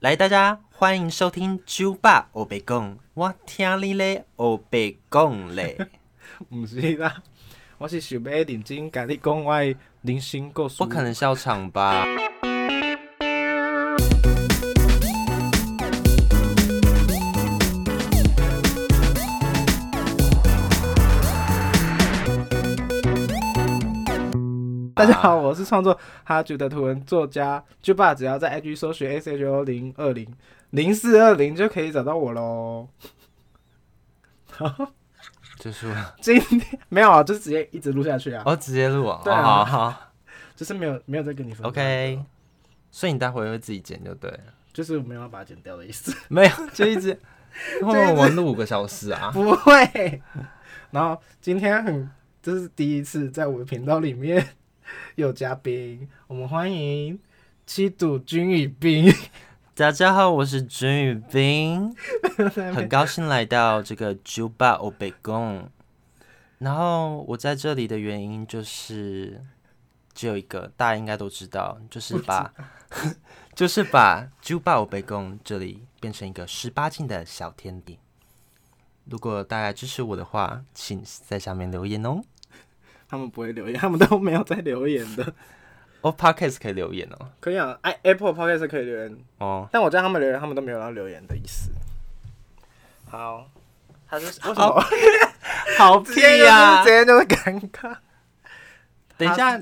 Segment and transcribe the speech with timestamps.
[0.00, 5.76] 来，大家欢迎收听酒吧欧贝讲，我听你咧欧贝讲咧。
[6.48, 7.22] 毋是啦，
[7.76, 10.78] 我是想要认真甲你讲我的人生故事。
[10.78, 12.06] 不可能笑场吧？
[25.00, 30.30] 大家好，我是创作哈觉的图文作家就爸，只要在 IG 搜寻 S H O 零二零
[30.72, 32.86] 零四二零就可以找到我喽。
[35.58, 38.42] 就是今天没有啊，就直接一直录下去啊。
[38.44, 39.22] 哦，直接录啊？
[39.24, 40.12] 对啊好
[40.54, 41.70] 就是没有没有再跟你分享。
[41.70, 42.22] ，OK。
[42.90, 46.14] 所以你待会会自己剪就对了，就是我没有要把它剪掉的意思。
[46.28, 47.18] 没有 就一直。
[47.80, 49.30] 后面我们录五个小时啊？
[49.32, 50.20] 不会。
[50.90, 52.10] 然后今天很，
[52.42, 54.46] 这是第一次在我的频道里面
[55.16, 57.18] 有嘉宾，我们欢迎
[57.66, 59.12] 七度君与兵。
[59.74, 61.94] 大家好，我是君宇斌，
[62.74, 65.68] 很高兴来到这个酒吧欧北贡。
[66.58, 69.42] 然后我在这里的原因就是
[70.12, 72.52] 只有一个，大家应该都知道，就是把
[73.54, 77.98] 就是把酒吧欧贝贡这里变成一个十八禁的小天地。
[79.06, 82.22] 如果大家支持我的话，请在下面留言哦。
[83.10, 85.32] 他们不会留言， 他们都没有在留言的。
[86.02, 87.28] 哦、p o d c a s t 可以留言哦。
[87.40, 91.70] 可以啊，，i，Apple Podcast 可以留言，哦，但我叫他们留言，他们都没有要留言的意思。
[93.10, 93.46] 好，
[94.08, 94.82] 他是 为什么？
[95.76, 97.94] 好 直接就是直接就是尴尬。
[99.18, 99.60] 等一下，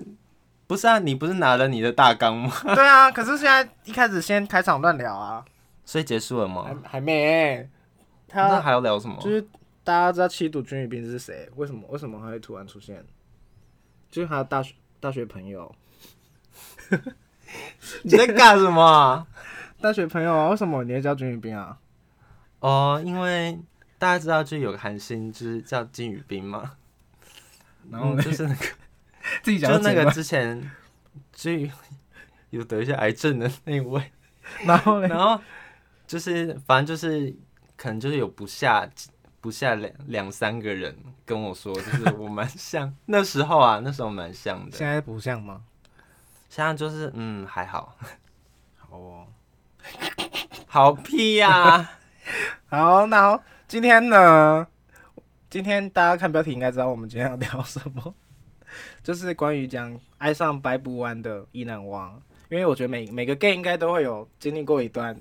[0.69, 2.53] 不是啊，你不是拿了你的大纲吗？
[2.75, 5.45] 对啊，可是现在一开始先开场乱聊啊，
[5.85, 6.91] 所以结束了吗还？
[6.91, 7.69] 还没、
[8.33, 9.17] 那他还要聊什么？
[9.21, 9.43] 就是
[9.83, 11.49] 大家知道七度君与兵是谁？
[11.57, 13.05] 为什么为什么他会突然出现？
[14.11, 15.75] 就是他的大学大学朋友，
[18.03, 19.27] 你在干什么啊？
[19.81, 20.49] 大学朋友啊？
[20.49, 21.79] 为什么你要叫金宇彬啊？
[22.61, 23.59] 哦，因为
[23.99, 26.73] 大家知道就有个韩星，就是叫金宇彬嘛，
[27.91, 28.65] 然后嗯就是那个，
[29.43, 30.71] 自己就那个之前
[31.33, 31.51] 就
[32.51, 34.11] 有得一些癌症的那位，
[34.67, 35.09] 然后呢？
[35.09, 35.41] 然后
[36.07, 37.33] 就是反正就是
[37.77, 38.89] 可能就是有不下
[39.41, 45.63] 不下两两三个人跟我说，就是我蛮像那时候啊，那时候蛮像的，现在不像吗？
[46.49, 47.97] 现在就是嗯还好，
[48.77, 49.27] 好哦。
[50.67, 51.91] 好屁呀、
[52.69, 54.67] 好，那好今天呢？
[55.49, 58.15] 今天大家看标题应该知道我们今天要聊什么，
[59.03, 62.21] 就是关于讲爱上白不完的意难忘。
[62.51, 65.19] 因为我觉得每每个 gay 应该都会有经历过一段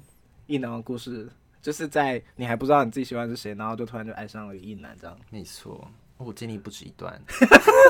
[0.47, 1.29] 意难忘故事，
[1.67, 5.13] 就是在你还不知道你自己喜欢是谁，然后就突然就爱上了一男这样。
[5.29, 5.85] 没错，
[6.15, 7.21] 我经历不止一段，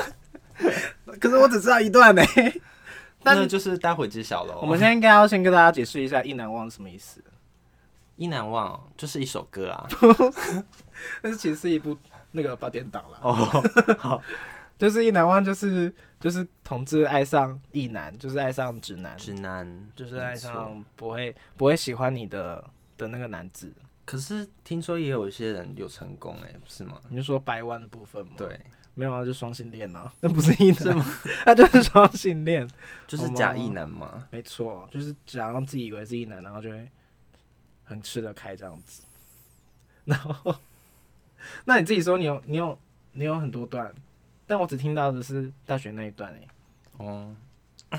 [1.20, 2.20] 可是我只知道一段呢、
[3.22, 4.58] 但那就是待会揭晓喽。
[4.60, 7.22] 我们现在应该要先跟大家解释一下意难忘是什么意思。
[8.16, 9.86] 意难忘哦就是一首歌啊。
[11.22, 11.96] 但是其实是一部
[12.32, 13.20] 那个八点档了。
[13.22, 13.32] 哦，
[13.96, 14.20] 好，
[14.76, 22.68] 就是意难忘，就是就是同志爱上意男，就是爱上直男，直男就是爱上不会不会喜欢你的
[22.98, 23.72] 的那个男子。
[24.04, 27.00] 可是听说也有一些人有成功哎，不是吗？
[27.08, 28.58] 你就说掰弯的部分吗？，对，
[28.94, 31.04] 没有啊，就双性恋啊， 那不是异男是吗？
[31.44, 32.68] 他就是双性恋，
[33.06, 34.26] 就是假意男嘛。
[34.30, 36.90] 没错，就是假装自己以为是异男，然后就会
[37.84, 39.02] 很吃得开这样子。
[40.04, 40.56] 然后，
[41.66, 42.78] 那你自己说，你有你有
[43.12, 43.94] 你有很多段，
[44.46, 46.48] 但我只听到的是大学那一段哎、
[46.96, 47.36] 哦，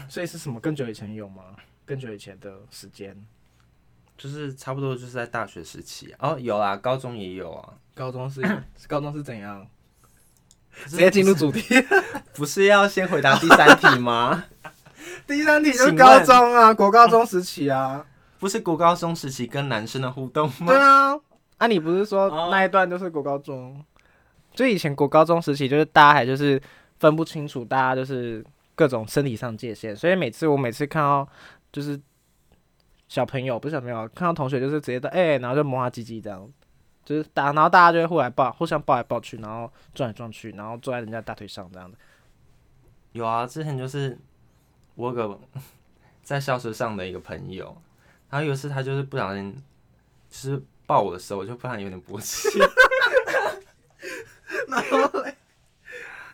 [0.10, 1.56] 所以是什么更久以前有吗？
[1.86, 3.16] 更久以前的时间，
[4.20, 7.74] 就是差不多就是在大学时期啊哦，有啊，高中也有啊。
[7.96, 8.42] 高中是
[8.86, 9.66] 高中是怎样？
[10.86, 11.64] 直接进入主题。
[12.36, 14.44] 不是要先回答第三题吗？
[15.26, 18.06] 第三题就是高中啊，国高中时期啊。
[18.40, 20.78] 不是国高中时期跟男生的互动吗对？
[20.78, 21.18] 啊，
[21.58, 23.82] 啊，你不是说哦那一段就是国高中？
[24.54, 26.62] 就以前国高中时期，就是大家还就是
[27.00, 31.28] 分不清楚，大家就是各种身体上界限，所以每次我每次看到
[31.72, 32.00] 就是
[33.10, 36.50] 小朋友不是小朋友，看到同学就是直接的哎、然后就摸他鸡鸡这样，
[37.04, 41.98] 就是打，然后大家就会互来抱，互相抱来抱去，然后撞来撞去，然后坐在人家大腿上这样的。
[43.14, 44.16] 有啊，之前就是
[44.94, 45.40] 我有个
[46.22, 47.76] 在校车上的一个朋友，
[48.30, 49.52] 然后有一次他就是不小心，
[50.30, 52.60] 就是抱我的时候，我就不然有点勃起，
[54.70, 55.36] 然后嘞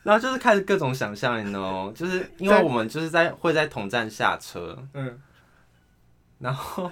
[0.04, 1.94] 然后就是开始各种想象，你知道吗？
[1.96, 5.20] 就是因为我们就是在会在同站下车，嗯，
[6.46, 6.92] 然后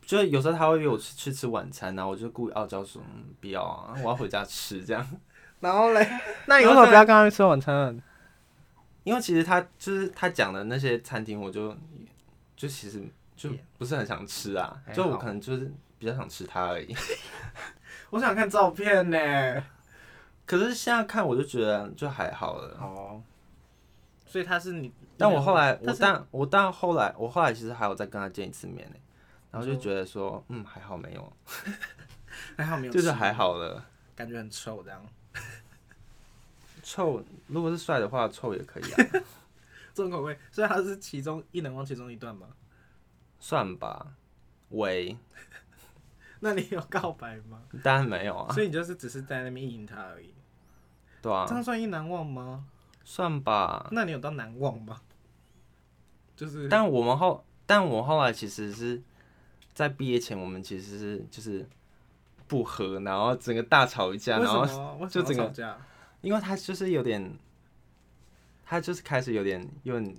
[0.00, 5.04] 就有时候他会约我去去吃晚餐，然后我就故意傲娇说、嗯、不要啊，我要回家吃这样。
[5.58, 6.08] 然后嘞，
[6.46, 8.00] 那你为什么不要跟他去吃晚餐？
[9.02, 11.76] 因为其实他就是他讲的那些餐厅，我就
[12.56, 13.02] 就其实
[13.34, 16.94] 就不是很想吃啊，就我可能就是比较想吃它而已。
[18.10, 19.64] 我想看照片呢。
[20.44, 22.76] 可是现在看我就觉得就还好了。
[22.80, 23.22] 哦，
[24.26, 28.96] 所以他是你，但我后来，我但我但后来，我后来其实还有再跟他见一次面呢，
[29.50, 31.32] 然后就觉得说，嗯，还好没有，
[32.56, 33.84] 还好没 有，就是还，好了。
[34.14, 35.02] 感觉很臭这样。
[36.82, 39.22] 臭，如果是帅的话，臭也可以啊，
[39.94, 42.48] 重口味，所以他是其中一能忘其中一段吗？
[43.38, 44.14] 算吧。
[44.70, 45.16] 喂，
[46.40, 47.62] 那你有告白吗？
[47.82, 50.34] 当然没有啊，所以你就是只是在那边意淫他而已，
[51.20, 52.64] 对啊这，样算一难忘吗？
[53.04, 53.88] 算吧。
[53.92, 55.00] 那你有到难忘吗？
[56.42, 59.00] 就是，但我们后，但我后来其实是
[59.72, 61.64] 在毕业前，我们其实是就是
[62.48, 65.78] 不和，然后整个大吵一架，然后就整个？
[66.20, 67.32] 因为他就是有点，
[68.64, 70.16] 他就是开始有点有点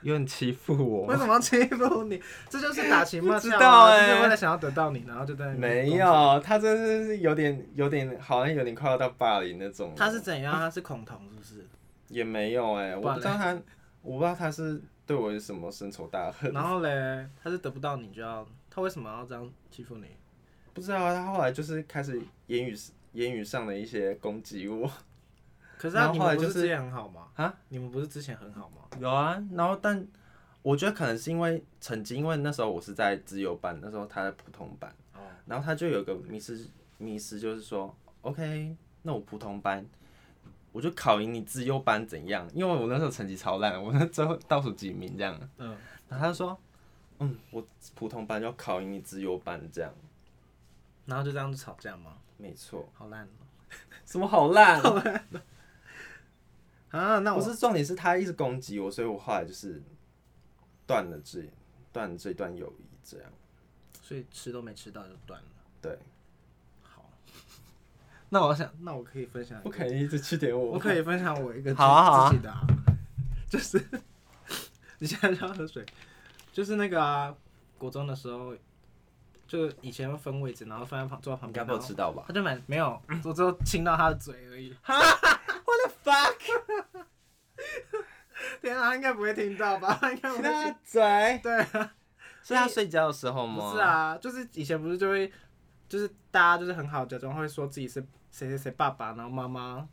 [0.00, 2.22] 有点欺负我为，什么要欺负你？
[2.48, 5.90] 这就是打情骂俏啊， 道欸就是为了想要得到你，然后就在没。
[5.90, 9.92] 有，他真的是有点有点好像有点快要到霸凌那种。
[9.94, 10.54] 他是怎样？
[10.54, 11.66] 他是恐同是不是？
[12.08, 13.58] 也没有哎、我不知道他，
[14.06, 16.52] 我不知道他是对我有什么深仇大恨。
[16.52, 20.06] 然后嘞，他是得不到你就要，他为什么要这样欺负你？
[20.72, 22.76] 不知道啊，他后来就是开始言语
[23.14, 24.88] 言语上的一些攻击我。
[25.76, 27.28] 可是然他你们不后后来就是之前很好吗？
[27.34, 27.54] 啊？
[27.68, 28.82] 你们不是之前很好吗？
[29.00, 30.06] 有啊，然后但
[30.62, 36.64] 我觉得可能是因为成绩，因为那时候我是在自由班，那时候他在普通班，哦，然后他就有个迷失
[36.98, 37.92] 迷失，就是说
[38.22, 39.84] ，OK，那我普通班。
[40.76, 42.46] 我就考赢你自优班怎样？
[42.52, 45.34] 因为我那时候成绩超烂，我那最后倒数几名这样。
[45.56, 45.74] 嗯，
[46.06, 46.58] 然后他就说，
[47.20, 49.90] 嗯，我普通班就要考赢你自优班这样。
[51.06, 52.18] 然后就这样子吵架吗？
[52.36, 52.86] 没错。
[52.92, 53.30] 好烂哦。
[54.04, 54.78] 什么好烂？
[54.84, 55.26] 好烂
[56.90, 59.82] 啊，那我是重点是他一直攻击我，所以我后来就是
[60.86, 61.50] 断了这
[61.90, 63.32] 断了这段友谊这样。
[64.02, 65.48] 所以吃都没吃到就断了。
[65.80, 65.98] 对，好，
[68.36, 70.72] 那我想，那我可以分享不可以一直去点我。
[70.72, 72.60] 我可以分享我一个自 好啊好啊自己的、啊，
[73.48, 73.82] 就是
[75.00, 75.82] 你现在就要喝水，
[76.52, 77.34] 就是那个啊，
[77.78, 78.54] 国中的时候，
[79.46, 84.76] 就以前会分位置，然后放在旁坐在旁边，应该没有然后吃到吧他就蛮没有， 我只有亲到他的嘴而已。
[84.84, 87.04] ？What the fuck？
[88.60, 89.96] 天啊，他应该不会听到吧？
[89.98, 90.74] 他应该不会听。
[90.84, 91.40] 嘴？
[91.42, 91.94] 对啊，
[92.42, 93.70] 是他睡觉的时候吗？
[93.70, 93.82] 不是。
[93.82, 95.32] 啊，就是以前不是就会，
[95.88, 98.04] 就是大家就是很好，假装会说自己是
[98.36, 99.88] 谁谁谁爸爸，然后妈妈，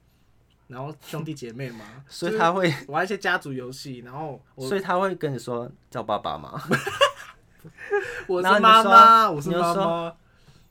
[0.67, 6.61] 然后兄弟姐妹嘛， 所以他会，就是玩一些家族游戏，然后我所以他会跟你说叫爸爸吗？
[8.27, 10.15] 我然后你就是妈妈，我是你就说妈妈，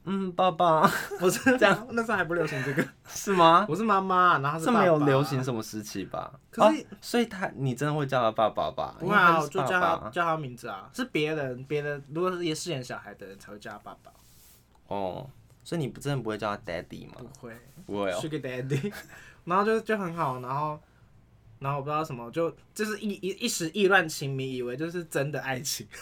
[0.04, 0.82] 嗯，爸爸
[1.19, 3.64] 我是 这样，那时候还不流行这个，是吗？
[3.66, 6.30] 我是妈妈，然后他是这没有爸爸流行什么时期吧？
[6.50, 8.94] 可是哦所以他你真的会叫他爸爸吧？
[9.00, 14.12] 不会啊，因为他我就叫他叫他名字啊，是别人别人如果是也饰演小孩的人才会叫他爸爸，
[14.88, 15.26] 哦，
[15.64, 17.14] 所以你不真的不会叫他 daddy 吗？
[17.19, 17.56] 不会。
[17.87, 18.20] 不会哦。
[18.23, 18.93] Sugar Daddy，
[19.44, 20.81] 然后就就很好，然后
[21.59, 25.87] 然后我不知道什么，就就是一一一时意乱情迷，以为就是真的爱情。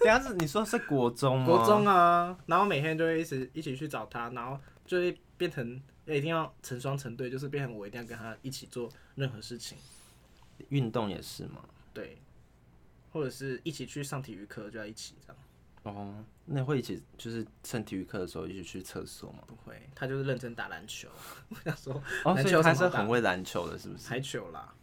[0.00, 1.46] 等一下是你说是国中吗？
[1.46, 9.76] 国中啊，然后每天就会一直一起去找他，然后就会变成一定要成双成对，就是变成我一定要跟他一起做任何事情，
[10.68, 11.64] 运动也是吗？
[11.92, 12.18] 对，
[13.12, 15.42] 或者是一起去上体育课就要一起这样，
[15.88, 16.12] 哦，
[16.46, 19.38] 那会一起就是趁体育课的时候一起去厕所吗？
[19.46, 21.08] 不会，他就是认真打篮球。
[21.48, 21.94] 我想说
[22.24, 24.08] 哦，篮球什么打很会篮球的，是不是？
[24.08, 24.74] 台球啦，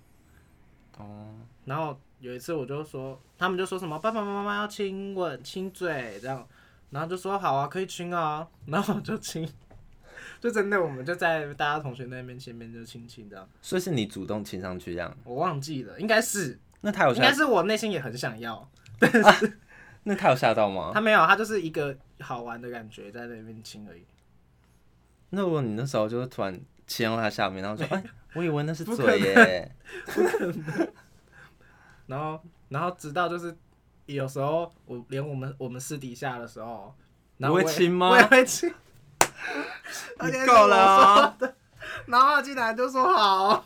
[0.98, 1.36] 哦，
[1.66, 6.48] 然后有一次我就说，他们就说什么爸爸妈妈要亲吻、亲嘴这样，
[6.92, 9.46] 然后就说好啊，可以亲啊， 然后我就亲，
[10.40, 15.14] 就真的我们就在大家同学那边前面就亲亲这样，所以是你主动亲上去这样？
[15.26, 17.24] 我忘记了，应该是，那他有吓？
[17.24, 18.70] 应该是我内心也很想要，
[20.04, 20.92] 那他有吓到吗？
[20.94, 24.06] 他没有，他就是一个好玩的感觉在那边亲而已，
[25.30, 29.76] 那如果你那时候就是突然亲到他下面，然后说， 哎，我以为那是不可嘴耶。
[32.08, 33.56] 然后然后直到就是
[34.06, 36.94] 有时候我连我们我们私底下的时候，
[37.38, 38.70] 然后你我会亲吗我也会亲，
[40.46, 41.38] 够了
[42.06, 43.64] 然后他竟然就说好。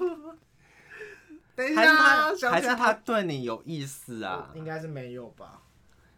[1.56, 4.52] 等一下，还是他对你有意思啊？
[4.54, 5.60] 应该是没有吧？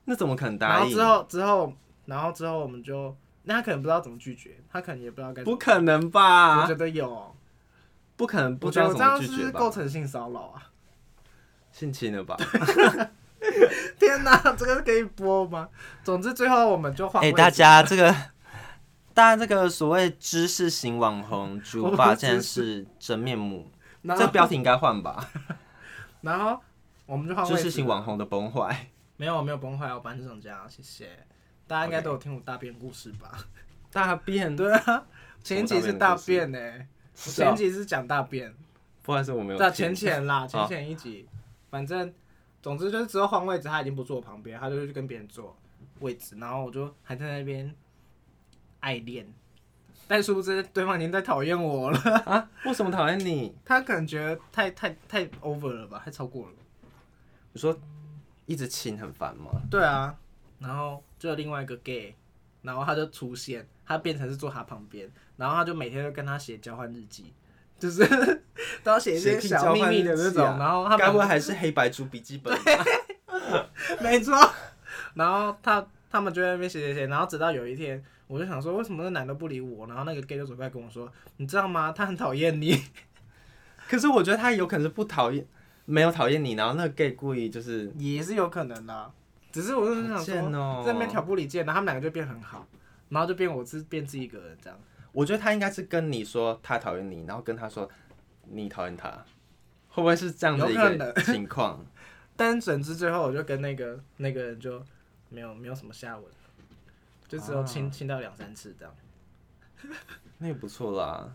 [0.10, 0.86] 那怎么可能然答应？
[0.86, 1.74] 后之后之后，
[2.06, 5.52] 然后之后我们就，那他可能不知道怎么拒绝，他可能也不知道该怎么。
[5.52, 6.74] 不可能吧我吧觉？
[6.74, 7.36] 得有，
[8.16, 9.70] 不可能不我知道怎觉得我这样么拒绝吧是构？
[9.70, 10.64] 成性骚扰啊！
[11.72, 12.36] 性侵了吧？
[14.00, 15.70] 天哪，这个可以播吗？
[16.04, 17.38] 总之最后我们就换哎、位置。
[17.38, 18.12] 大家这个，
[19.14, 23.70] 大家这个所谓知识型网红猪我爸，不现在知识是真面目。
[24.02, 25.30] 然后这标题应该换吧？
[26.22, 26.60] 然后
[27.06, 28.90] 我们就换位置知识型网红的崩坏。
[29.20, 31.10] 没有，没有崩坏，我搬成这样，谢谢。
[31.68, 33.38] 大家应该都有听我大便故事吧？
[33.92, 35.06] 大便，对啊，
[35.44, 36.58] 前一集是大便呢、
[37.26, 38.56] 我前几是讲大便，
[39.04, 41.28] 不好意思，我没有对啊，听前前啦， 前好前一集，
[41.70, 42.14] 反正
[42.62, 45.54] 总之就是之后换位置，他已经不坐我旁边，他就去跟别人坐
[46.00, 47.76] 位置，然后我就还在那边
[48.80, 49.28] 爱恋，
[50.08, 52.50] 但殊不知对方已经在讨厌我了，啊？
[52.64, 53.54] 为什么讨厌你？
[53.66, 56.54] 他可能觉得太太太 over 了吧，太超过了。
[57.52, 57.78] 你说
[58.50, 59.52] 一直亲很烦吗？
[59.70, 60.16] 对啊，
[60.58, 62.16] 然后就有另外一个 gay，
[62.64, 67.32] 然后他就出现，他变成是坐他旁边，然后他就每天都跟他写交换日记，
[67.78, 68.04] 就是
[68.84, 72.86] 都要写一些小秘密的那种，然后他们该不会还是黑白猪笔记本吧？
[74.02, 74.36] 没错，
[75.14, 81.94] 然后他他们就在那边写写写，然后直到有一天，我就想说为什么那男的不理我，然后那个 gay 就走过来跟我说，你知道吗？
[81.96, 82.82] 他很讨厌你，
[83.88, 85.46] 可是我觉得他有可能是不讨厌，
[85.92, 89.12] 没有讨厌你，然后那个 gay 故意就是也是有可能的，
[89.52, 92.68] 只是我就是想好贱说，哦在那边挑拨离间，然后他们两个就变很好，
[93.10, 94.80] 然后就变我自变自己一个人这样。
[95.12, 97.90] 我觉得他应该是跟你说他讨厌你，然后跟他说
[98.44, 99.10] 你讨厌他，
[99.88, 101.84] 会不会是这样的一个情况？
[102.38, 104.80] 但总之最后我就跟那个那个人就
[105.30, 106.26] 没有没有什么下文，
[107.28, 108.94] 就只有亲啊亲到两三次这样。
[110.38, 111.28] 那也不错啦。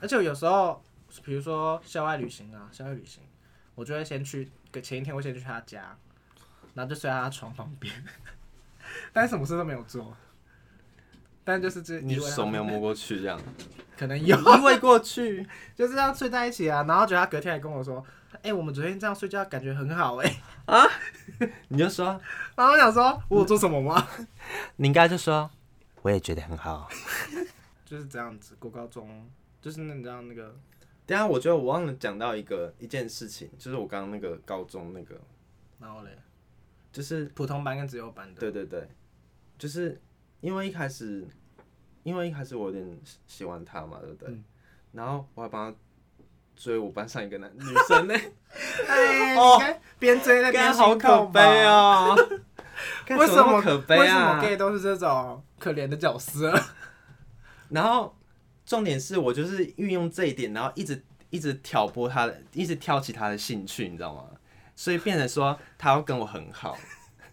[0.00, 0.82] 而且有时候，
[1.24, 3.22] 比如说校外旅行啊，校外旅行，
[3.74, 4.50] 我就会先去，
[4.82, 5.96] 前一天我先去他家，
[6.74, 7.92] 然后就睡在他床旁边，
[9.12, 10.16] 但是什么事都没有做。
[11.46, 13.38] 但就是这你手没有摸过去这样，
[13.98, 16.82] 可能有，因为过去，就这样睡在一起啊。
[16.88, 18.02] 然后觉得他隔天还跟我说
[18.42, 20.82] ：“哎、我们昨天这样睡觉感觉很好哎、啊
[21.68, 22.18] 你就说，
[22.56, 24.08] 然后我想说：“我有做什么吗
[24.76, 25.50] 你应该就说，
[26.00, 26.88] 我也觉得很好。？”
[27.84, 29.28] 就是这样子，过高中
[29.60, 30.56] 就是那你知道那个
[31.06, 35.14] 等一下我觉得我忘了讲到一个一件事情，就是我刚刚那个高中那个，
[35.78, 36.10] 然后嘞，
[36.92, 38.88] 就是普通班跟自由班的，对对对，
[39.58, 40.00] 就是
[40.40, 41.26] 因为一开始，
[42.02, 44.28] 因为一开始我有点喜喜欢他嘛，对不对？
[44.30, 44.44] 嗯
[44.92, 45.76] 然后我还帮他
[46.54, 48.14] 追我班上一个男女生呢，
[48.86, 52.16] 哎，哦你看边追那边好可悲哦！
[53.04, 56.56] 干为什么可悲为什么啊？gay 都是这种可怜的角色？
[57.70, 58.16] 然后
[58.66, 64.24] 重点是我就是运用这一点，然后一直一直挑拨他的，一直挑起他的兴趣，你知道吗？
[64.76, 66.76] 所以变成说他要跟我很好，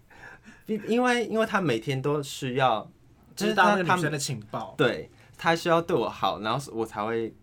[0.68, 2.90] 因因为因为他每天都需要，
[3.36, 7.34] 就是知道他他那个女生的情报，对他需要对我好，然后我才会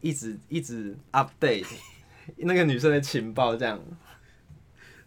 [0.00, 1.66] 一直一直 update
[2.38, 3.78] 那个女生的情报，这样。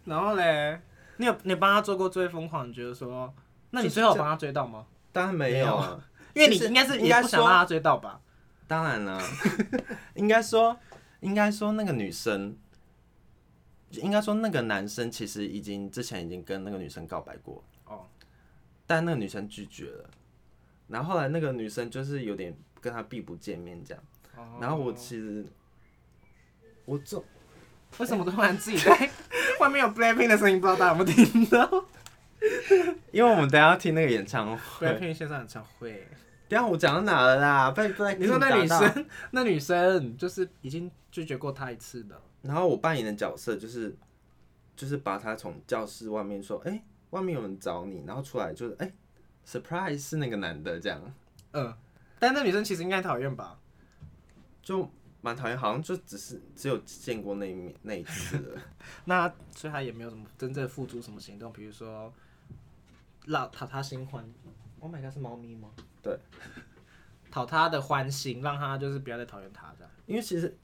[0.04, 0.80] 然后嘞，
[1.18, 2.68] 你有你帮他做过最疯狂？
[2.68, 3.34] 你觉得说，
[3.70, 4.86] 那你最后帮他追到吗？
[5.12, 6.00] 当然没有啊，
[6.32, 8.20] 因为你应该是应该想让他追到吧？
[8.68, 9.20] 当然了，
[10.14, 10.78] 应该说
[11.20, 12.56] 应该说那个女生，
[13.90, 18.06] 应该说那个男生其实已经之前已经跟那个女生告白过，哦，
[18.86, 20.10] 但那个女生拒绝了，
[20.86, 24.04] 然后后来那个女生就是有点跟他避不见面这样，
[24.36, 24.58] 哦。
[24.60, 25.44] 然后我其实
[26.84, 27.22] 我这
[27.98, 29.10] 为什么突然自己在
[29.58, 30.60] 外面有 Blackpink 的声音？
[30.60, 31.84] 不知道大家有没有听到？
[33.10, 36.06] 因为我们等下要听那个演唱会，？Blackpink 线上演唱会，
[36.48, 37.70] 等一下我讲到哪了啦？
[37.72, 43.94] 被被你说那女生， 那女生就是已经拒绝过他一次的，然后我扮演的角色就是，
[44.74, 48.90] 就是把他从教室外面说，哎、外面有人找你，然后出来就是，哎、
[49.44, 51.00] s u r p r i s e 是那个男的，这样
[51.52, 51.74] 嗯，
[52.18, 53.58] 但那女生其实应该讨厌吧？
[54.62, 54.88] 就
[55.20, 58.60] 蛮讨厌，好像就只是只有见过那一面那一次了。
[59.04, 62.10] 那所以他也没有什么真正付出什么行动，比如说
[63.26, 64.24] 让讨他新欢。
[64.80, 65.68] Oh my god，是猫咪吗？
[66.02, 66.18] 对，
[67.30, 69.92] 讨他的欢心，让他就是不要再讨厌他这样。
[70.06, 70.56] 因为其实，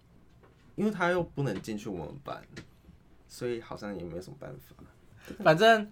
[0.75, 2.43] 因为他又不能进去我们班，
[3.29, 4.75] 所以好像也没有什么办法。
[5.43, 5.91] 反正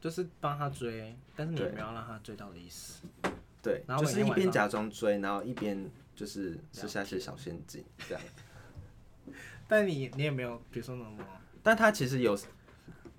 [0.00, 3.02] 就是帮他追，但是你也对没有让他追到的意思。
[3.62, 8.22] 对，然后就是一边假装追，然后一边就是设下一些小陷阱这样。
[9.66, 11.18] 但你你也没有，比如说什么，
[11.62, 12.38] 但他其实有，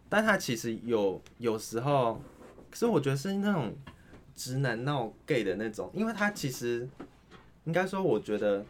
[0.07, 2.21] 但他其实有有时候，
[2.69, 3.75] 可是我觉得是那种
[4.37, 6.87] 直男闹 gay 的那种，因为他其实
[7.65, 8.63] 应该说，我觉得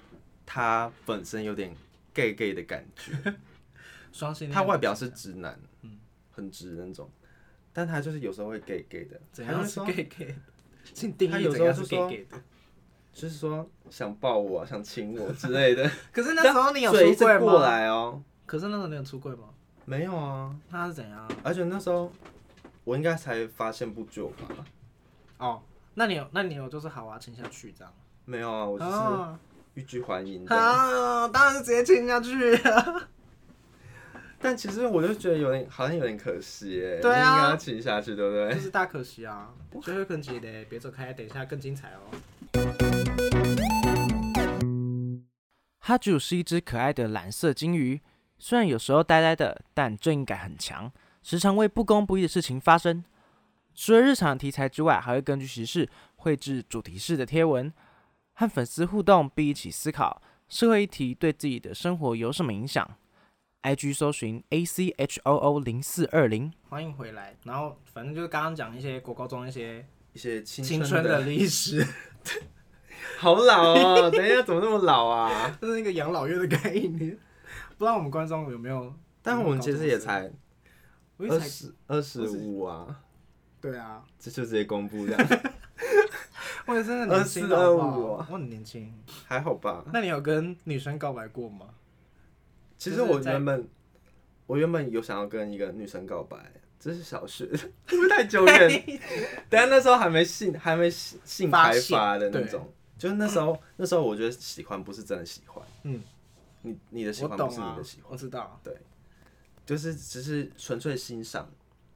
[0.45, 1.75] 他本身有点
[2.13, 3.35] gay gay 的感觉，
[4.13, 5.99] 双性他外表是直男，嗯
[6.31, 7.09] 很直那种，
[7.73, 10.35] 但他就是有时候会 gay gay 的，怎样是 gay gay 的？
[10.93, 12.41] 请定他有义怎样是时候就 gay gay 的。
[13.13, 17.61] 就是说想抱我、想亲我之类的， 可是那时候你有出柜过？
[17.63, 19.49] 来哦，可是那时候你有出柜吗？
[19.85, 21.27] 没有啊，那他是怎样？
[21.43, 22.11] 而且那时候
[22.83, 24.65] 我应该才发现不久吧，
[25.37, 25.61] 哦，
[25.93, 27.93] 那你有那你有就是好啊，亲下去这样。
[28.25, 29.39] 没有啊，我就是啊
[29.75, 30.55] 欲拒还迎的。
[30.55, 32.59] 啊，当然是直接亲下去。
[34.39, 38.53] 但其实我就觉得有点好像有点可惜耶，对啊你应该要亲下去，对不对？
[38.53, 39.51] 就是大可惜啊！
[39.81, 42.01] 最后一根节的，别走开，等一下更精彩哦。
[45.79, 47.99] 哈啾是一只可爱的蓝色金鱼，
[48.37, 50.91] 虽然有时候呆呆的，但正义感很强，
[51.23, 53.03] 时常为不公不义的事情发声。
[53.79, 57.71] 除了日常题材之外，还会根据时事绘制主题式的贴文，
[58.33, 60.19] 和粉丝互动，并一起思考
[60.49, 62.89] 社会议题对自己的生活有什么影响。
[63.61, 67.35] IG 搜寻 A C H O O 零四二零，欢迎回来。
[67.43, 71.85] 然后反正就是刚刚讲一些国高中一些一些青青春的历史，
[73.19, 74.09] 好老哦！
[74.09, 75.55] 等一下，怎么那么老啊？
[75.61, 77.19] 这是一个养老院的概念。
[77.77, 78.91] 不知道我们观众有没有？
[79.21, 80.31] 但我们其实也才
[81.17, 83.03] 我也才二十二十五啊，
[83.69, 85.27] 对啊，这就直接公布这样，
[86.67, 88.93] 我也真的年轻24的好不好？25我很年轻。
[89.25, 89.83] 还好吧？
[89.91, 91.67] 那你有跟女生告白过吗？
[92.77, 93.67] 其实我原本
[94.45, 96.37] 我原本有想要跟一个女生告白，
[96.79, 97.45] 这是小学，
[97.87, 98.99] 会不会太久远？
[99.49, 106.01] 但那时候还没性还没性性开发的那种，就是那时候那时候我觉得喜欢不是真的喜欢，嗯，
[106.61, 108.73] 你你的喜欢不是你的喜，欢，我知道，对。
[109.65, 111.45] 就是只是纯粹欣赏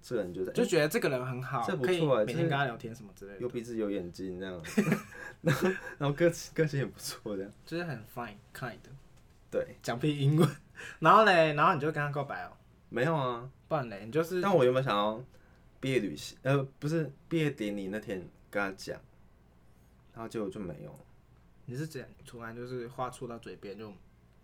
[0.02, 4.62] 这个人就是就觉得这个人很好，这不错欸每天跟他聊天什么之类的，有鼻子有眼睛这样，
[5.42, 8.78] 然后然后个性个性也不错这样，就是很 fine kind，
[9.50, 10.50] 对，讲屁英文。
[11.00, 12.52] 然后嘞，然后你就跟他告白哦，
[12.90, 15.24] 没有啊，不然嘞，你就是但我有没有想要
[15.80, 19.00] 毕业旅行，呃，不是毕业典礼那天跟他讲，
[20.14, 21.00] 然后结果就没有，
[21.66, 23.94] 你是怎突然就是话出到嘴边就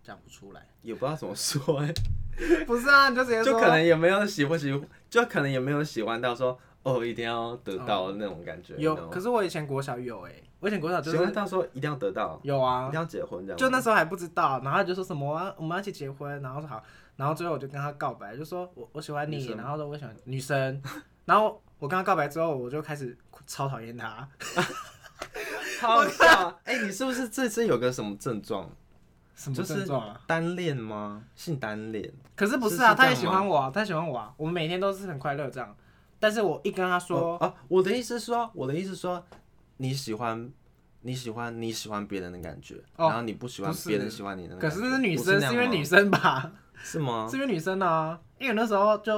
[0.03, 0.67] 讲不出来？
[0.83, 1.91] 也不知道怎么说哎、
[2.67, 4.71] 不是啊，你就直接说，就可能也没有喜不喜，
[5.09, 16.83] 就可能也没有喜欢到说哦一定要得到的那种感觉，有，可是我以前国小有哎、我以前国小就喜欢是到说一定要得到，有啊一定，要结婚这样，就那时候还不知道，然后他就说什么、啊、我们要去结婚，然后说好，
[17.15, 20.81] 然后最后我就跟他告白，就说我我喜欢你，然后说我喜欢女生，
[21.25, 24.27] 然后我跟他告白之后，我就开始超讨厌他，
[25.81, 28.69] 好笑，哎、你是不是这次有个什么症状？
[29.37, 30.19] 什么就是症状啊？
[30.25, 31.21] 单恋吗？
[31.35, 32.11] 性单恋？
[32.35, 35.75] 可是不是啊，他也喜欢我啊，他喜欢我啊，我们每天都是很快乐这样，
[36.19, 39.23] 但是我一跟他说，哦啊，我的意思是说，我的意思是说，
[39.77, 40.51] 你喜欢
[41.01, 46.51] 你喜欢你喜欢别人的感觉，哦然后你不喜欢别人喜欢你的那可是是女生，是因为女生吧？
[46.83, 47.27] 是吗？
[47.29, 49.13] 是因为女生啊，因为那时候就，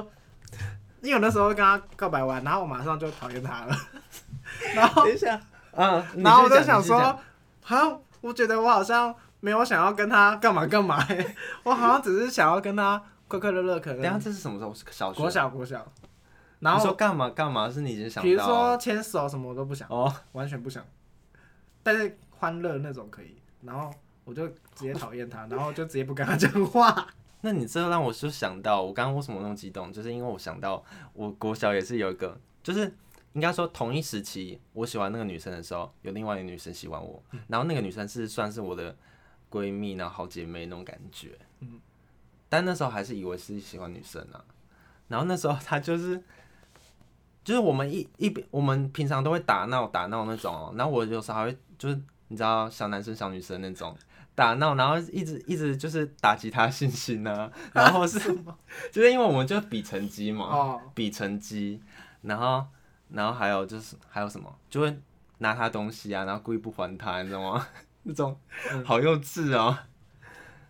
[1.00, 3.74] 因为我那时候跟他告白完，然后我马上就讨厌他了，
[4.76, 5.40] 然后等一下
[5.72, 7.18] 啊，你然后我就想说，，
[7.62, 14.74] 好，我觉得我好像没有想要跟他干嘛干嘛、欸， 我好像只是想要跟他快快乐乐，可等下能这是什么时候？
[14.90, 15.20] 小学？
[15.20, 15.86] 国小国小，
[16.60, 17.70] 然后干嘛干嘛？
[17.70, 18.24] 是你已经想到？
[18.24, 20.84] 比如说牵手什么我都不想，哦，完全不想，
[21.82, 23.90] 但是欢乐那种可以，然后
[24.24, 27.06] 我就直接讨厌他，然后就直接不跟他讲话。
[27.42, 32.92] 那你这让我就想到，我刚刚为什么那么激动，就是因为我想到我国小也是有一个，就是
[33.32, 38.94] 应该说同一时期，我喜欢那个女生的时候，有另外一个女生喜欢我，然后那个女生是算是我的
[39.50, 41.80] 闺蜜，然后好姐妹那种感觉，嗯。
[42.48, 44.44] 但那时候还是以为是喜欢女生啊，
[45.08, 46.22] 然后那时候她就是。
[47.42, 53.96] 就是我们一一边，我们平常都会打闹打闹那种哦、然后我有时候还会就是你知道小男生小女生那种
[54.34, 58.18] 打闹，然后一直一直就是打击他信心啊，然后是
[58.92, 61.82] 就是因为我们就比成绩嘛，哦， 比成绩，
[62.20, 62.64] 然后
[63.08, 65.00] 然后还有就是还有什么，就会
[65.38, 67.66] 拿他东西啊，然后故意不还他，你知道吗？
[68.02, 68.38] 那种
[68.70, 69.78] 嗯好幼稚哦，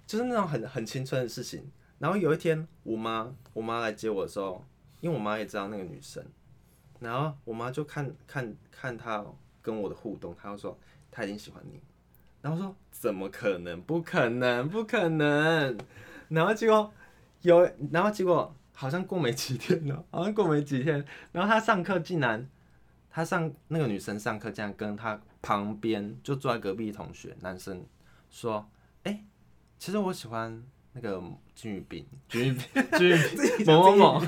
[0.07, 1.71] 就是那种很很青春的事情。
[1.99, 4.65] 然后有一天，我妈我妈来接我的时候，
[5.01, 6.25] 因为我妈也知道那个女生，
[6.99, 9.25] 然后我妈就看看看她
[9.61, 10.79] 跟我的互动，她就说
[11.11, 11.79] 她已经喜欢你，
[12.41, 13.81] 然后说怎么可能？
[13.83, 15.77] 不可能，不可能。
[16.29, 16.91] 然后结果
[17.43, 22.49] 有，然后结果好像过没几天了，好像过没几天，然后她上课竟然，
[23.11, 27.85] 她上那个女生上课这样跟他旁边就坐在隔壁的同学男生
[28.31, 28.65] 说，
[29.03, 29.25] 哎、
[29.79, 31.21] 其实我喜欢那个
[31.55, 33.17] 金宇彬，金宇彬，金宇
[33.59, 34.27] 彬，某某某，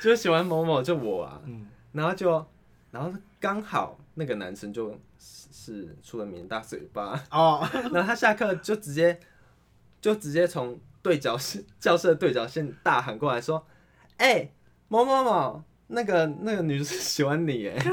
[0.00, 2.44] 就是喜欢某某，就我啊，嗯然后就，
[2.90, 9.18] 然后刚好那个男生就是是出了名大嘴巴，哦， 然后他下课就直接
[10.00, 13.66] 就直接从对角线教室的对角线大喊过来说
[14.18, 14.50] ：“哎、
[14.88, 17.76] 某某某，那个那个女生喜欢你哎。”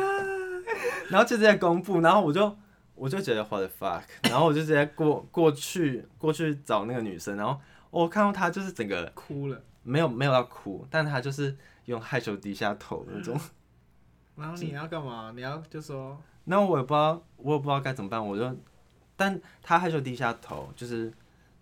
[1.09, 2.57] 然后就直接公布，然后我就
[2.95, 9.61] 我就觉得 what the fuck，然后我就直接过过去过去找那个女生，然后我看到她就是整个哭了。
[9.83, 11.55] 没有没有要哭，但她就是
[11.85, 13.39] 用害羞低下头那种。
[14.35, 15.31] 然后你要干嘛？
[15.33, 18.53] 你要就说然后我也不知道，我也不知道该怎么办，我就，
[19.15, 21.13] 但她害羞低下头，就是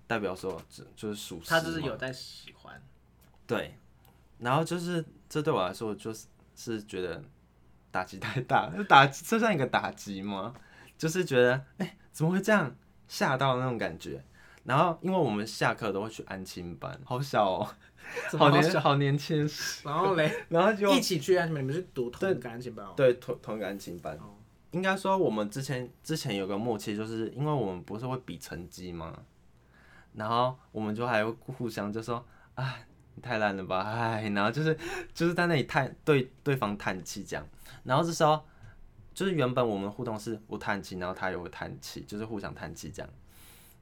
[0.07, 1.59] 代表说，就就是属实嘛。
[1.59, 2.81] 他就是有在喜欢，
[3.45, 3.75] 对，
[4.39, 7.23] 然后就是这对我来说就是是觉得
[7.91, 10.53] 打击太大， 就打这算一个打击吗？
[10.97, 12.75] 就是觉得哎、怎么会这样，
[13.07, 14.23] 吓到那种感觉。
[14.63, 17.67] 然后因为我们下课都会去安亲班，好小哦，
[18.39, 19.47] 好年好年轻，
[19.83, 22.93] 然后嘞， 然后就一起去安全班，你们是读同一个安全班哦？
[22.97, 24.33] 对同同一个安亲班哦。
[24.71, 29.13] 应该说我们之前之前有个默契，就是因为我们不是会比成绩吗？
[30.13, 34.77] 然后我们就还会互相就说，哎，你太烂了吧，哎，然后就是
[35.13, 37.47] 就是在那里叹对对方叹气这样。
[37.83, 38.43] 然后这时候
[39.13, 43.09] 就是原本我们互动是我叹气，然后他也会叹气，就是互相叹气这样。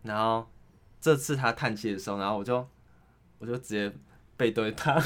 [0.04, 0.48] 然后
[1.00, 2.68] 这次他叹气的时候，然后我就
[3.40, 3.92] 我就直接
[4.38, 5.02] 背对他，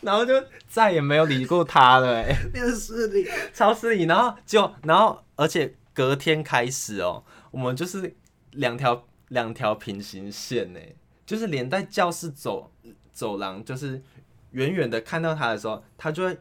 [0.00, 0.34] 然后就
[0.68, 2.36] 再也没有理过他了、哎。
[2.52, 8.16] 那个是你超市里，然后就然后而且隔天开始哦，我们就是
[8.52, 10.80] 两条两条平行线呢，
[11.24, 12.72] 就是连在教室走
[13.12, 14.00] 走廊，就是
[14.52, 16.38] 远远的看到他的时候，他就会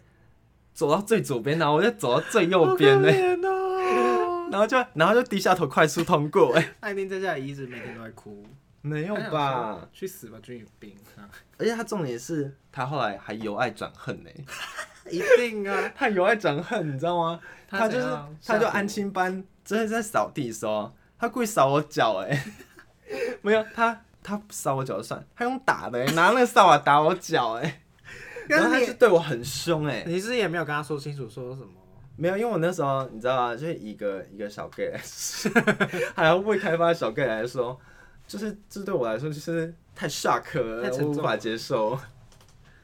[0.73, 3.10] 走到最左边，然后我就走到最右边呢，
[3.47, 8.45] 哦， 然后就然后就低下头快速通过，哎，他一定在家里一直每天都在哭，
[8.82, 9.88] 没有吧？？
[9.91, 10.95] 去死吧，君宇斌！
[11.17, 11.27] 啊
[11.58, 14.29] 而且他重点是他后来还由爱转恨呢，
[15.12, 17.38] 一定啊， 他由爱转恨，你知道吗？
[17.67, 18.08] 他就是
[18.45, 22.45] 他就安吓唬亲班，真的在扫地的时候，他故意扫我脚哎、
[23.41, 27.82] 没有他他扫我脚就算，他用打的、欸，拿那个扫把打我脚哎、
[28.47, 31.67] 然后他就对我很凶哎、我，你是也没有跟他说清楚说什么？
[32.15, 35.49] 没有，因为我那时候你知道啊，就是一个一个小 gay 来说，
[36.15, 37.79] 还要未开发的小 gay 来说，
[38.27, 40.97] 就是这对我来说就是太 shock 了，太了。
[40.97, 41.97] 我无法接受。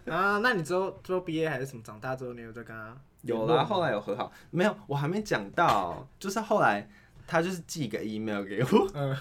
[0.05, 1.83] 啊，那你之后之后毕业还是什么？
[1.83, 6.87] 长大之后你有在跟他有啦，后来有和好，没有，我还没讲到，就是后来
[7.27, 9.17] 他就是寄一个 email 给我，嗯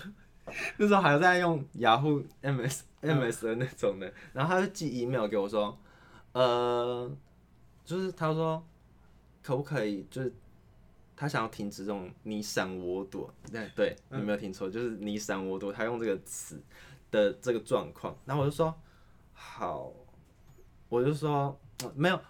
[0.79, 3.19] 那时候还在用雅虎 MS 嗯。
[3.19, 5.77] MS 的那种的，然后他就寄 email 给我说，
[6.33, 7.11] 呃，
[7.85, 8.65] 就是他说
[9.43, 10.33] 可不可以，就是
[11.17, 16.63] 他想要停止这种你闪我躲，对对，你没有听错，就是你闪我躲，他用这个词
[17.11, 18.75] 的这个状况，然后我就说
[19.33, 19.93] 好，
[20.89, 22.21] 我就说、呃没有。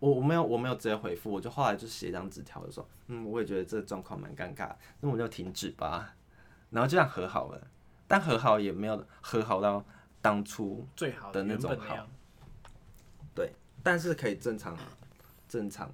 [0.00, 6.16] 我我没有我没有直接回复，我就后来就写一张纸条，就说，嗯，我也觉得这个状况蛮尴尬，那我们就停止吧，
[6.70, 7.66] 然后就这样和好了，
[8.08, 9.84] 但和好也没有和好到
[10.22, 12.08] 当初，最好的那种好原本那样，
[13.82, 14.76] 但是可以正常
[15.48, 15.90] 正常，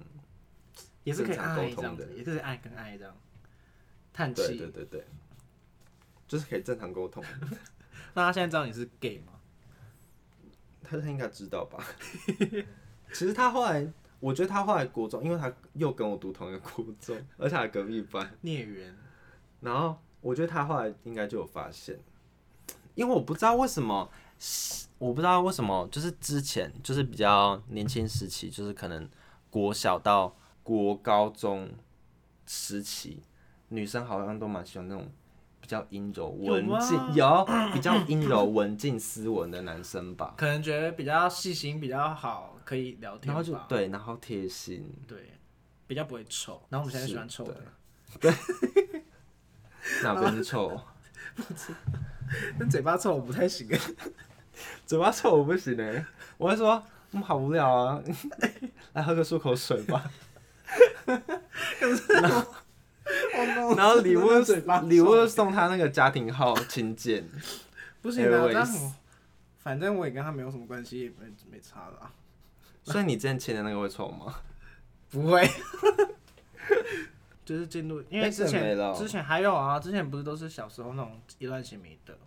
[1.03, 3.15] 也是可以沟通的也是爱跟爱这样，
[4.11, 4.71] 叹对对气。
[4.71, 5.05] 对对，
[6.27, 7.23] 就是可以正常沟通，
[8.13, 9.33] 那他现在知道你是 gay 吗？
[10.83, 11.83] 他他应该知道吧？
[13.13, 13.85] 其实他后来，
[14.19, 18.93] 我觉得他后来国中，因为他又跟我读同一个国中，而且还隔壁班，孽缘，
[19.61, 21.97] 然后我觉得他后来应该就有发现，
[22.95, 24.09] 因为我不知道为什么，
[24.97, 29.07] 我不知道为什么，就是之前就是比较年轻时期，就是可能
[29.49, 31.69] 国小到国高中
[32.45, 33.23] 时期，
[33.69, 35.09] 女生好像都蛮喜欢那种
[35.61, 43.37] 比较阴柔文静，有比较阴柔文静斯文的男生吧，可能觉得比较细心，比较好，可以聊天然吧。
[43.37, 45.31] 后就对，然后贴心，对，
[45.87, 46.61] 比较不会臭。
[46.67, 47.63] 然后我们现在喜欢臭的，
[50.03, 50.79] 哪边是臭？
[52.59, 53.67] 但嘴巴臭我不太行。
[54.85, 56.05] 嘴巴臭我不行哎、
[56.37, 58.01] 我会说，嗯，好无聊啊，
[58.93, 60.09] 来喝个漱口水吧。
[63.75, 64.29] 然后礼物
[64.87, 67.23] 礼物送他那个家庭号亲件，
[68.01, 68.93] 不行啊，Airways 这样很
[69.59, 72.11] 反正我也跟他没有什么关系，也没没差的啊。
[72.83, 74.33] 所以你之前签的那个会臭吗？
[75.09, 75.47] 不会，
[77.47, 82.17] 就是进入，因为哎之前之前还有啊，之前不是都是小时候那种一段情迷的，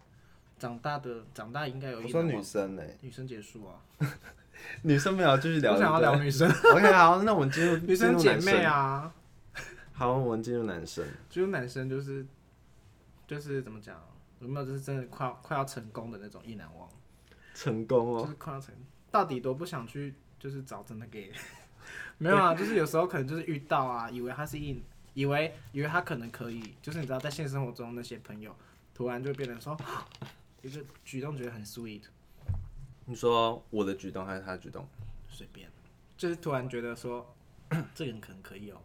[0.59, 3.85] 长大的长大应该有我说女生呢、女生结束啊，
[4.80, 8.64] 女生没有继续聊，我想要聊女生 OK，好，那我们进入女生姐妹。
[8.64, 9.12] 啊，
[9.92, 11.04] 好，我们进入男生。
[11.28, 12.24] 进入男生就是
[13.26, 14.02] 就是怎么讲，
[14.38, 16.88] 有没有就是真的快要快要成功的那种意难忘，
[17.52, 18.74] 成功哦，就是快要成，
[19.11, 21.30] 到底多不想去就是找真的 gay，
[22.16, 24.83] 没有啊，就是有时候可能就是遇到啊，以为他是一，
[25.14, 28.55] 以为以为他可能可以，就是你知道在现实生活中那些朋友，
[28.94, 29.77] 突然就变成说
[30.62, 32.03] 一个举动觉得很 sweet，
[33.07, 34.87] 你说我的举动还是他的举动？
[35.29, 35.68] 随便，
[36.16, 37.35] 就是突然觉得说
[37.94, 38.81] 这个人可能可以哦、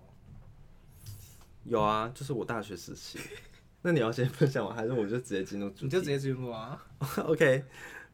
[1.63, 3.19] 有啊，就是我大学时期。
[3.81, 5.85] 那你要先分享完，还是我就直接进入主题？
[5.85, 6.83] 你就直接进入啊，
[7.25, 7.63] OK，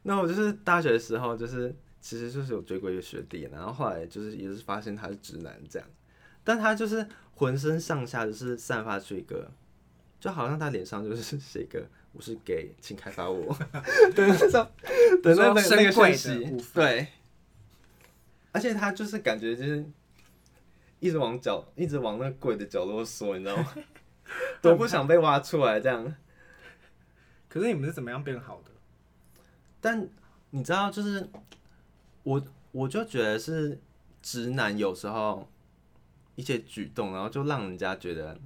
[0.03, 5.87] 那我就是大学的时候，就是其实就是有追过一个学弟，然后后来就是也是发现他是直男这样，
[6.43, 7.07] 但他就是
[7.41, 9.49] 浑身上下就是散发出一个，
[10.19, 13.57] 就好像他脸上就是写一个我是 gay，请开发我
[14.15, 14.67] 对那种
[15.23, 17.07] 对那个那个讯息，对。
[18.51, 19.83] 而且他就是感觉就是
[20.99, 23.73] 一直往角，一直往那个鬼的角落缩，你知道吗？
[24.61, 26.15] 都不想被挖出来这样。
[27.49, 28.71] 可是你们是怎么样变好的？
[29.79, 30.07] 但
[30.51, 31.27] 你知道，就是
[32.21, 33.79] 我我就觉得是
[34.21, 35.49] 直男有时候
[36.35, 38.39] 一些举动，然后就让人家觉得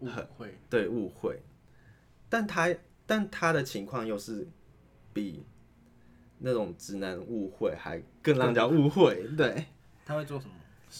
[0.00, 1.40] 误会，对误会。
[2.28, 2.68] 但他
[3.06, 4.46] 但他的情况又是
[5.12, 5.44] 比
[6.38, 9.26] 那种直男误会还更让人家误会。
[9.36, 9.66] 对，
[10.04, 10.54] 他会做什么？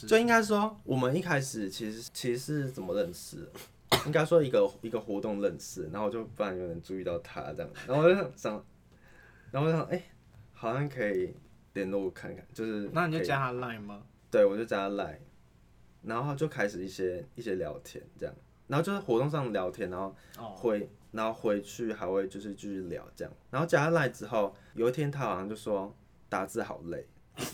[0.07, 3.49] 就应该说，我们一开始其实其实是怎么认识？
[4.07, 8.65] 应该说一个一个活动认识，然后就不然有人注意到他这样，然后我就想，
[9.51, 10.01] 然后我想，哎，
[10.53, 11.35] 好像可以
[11.73, 14.03] 联络看看，就是，那你就加他 line 吗？
[14.31, 15.19] 对，我就加他 line，
[16.03, 18.35] 然后就开始一些一些聊天这样，
[18.67, 20.15] 然后就是活动上聊天，然后
[20.57, 25.95] 回，然后回去还会就是继续聊这样，然后加他 line 之后，有一天他好像就说
[26.29, 27.07] 打字好累，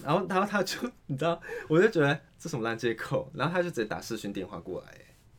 [0.05, 4.93] 然后然后他就你知道，我就觉得这什么烂借口，然后他就直接打视讯电话过来。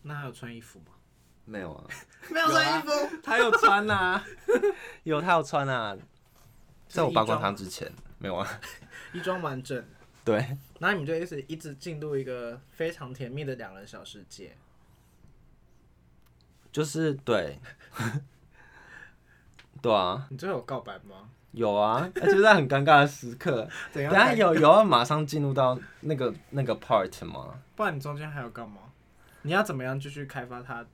[0.04, 0.94] 那他有穿衣服吗？
[1.46, 1.86] 没有啊，
[2.30, 2.92] 没有穿衣服，
[3.24, 4.22] 他有穿呐，
[5.04, 5.98] 有他有穿啊，
[6.88, 7.90] 在我扒光他之前。
[8.20, 8.48] 没有啊，
[9.14, 9.86] 衣装完整，
[10.28, 14.58] 对，那你们就一直一直进入一个非常甜蜜的两人小世界，
[16.70, 17.58] 就是对，
[19.82, 21.30] 对啊，你最后有告白吗？
[21.54, 27.58] 有啊，而且在很尴尬的时刻， 等下有有要马上进入到那个那个 part 吗？
[27.78, 28.82] 不然你中间还要干嘛？
[29.44, 30.86] 你要怎么样继续开发它，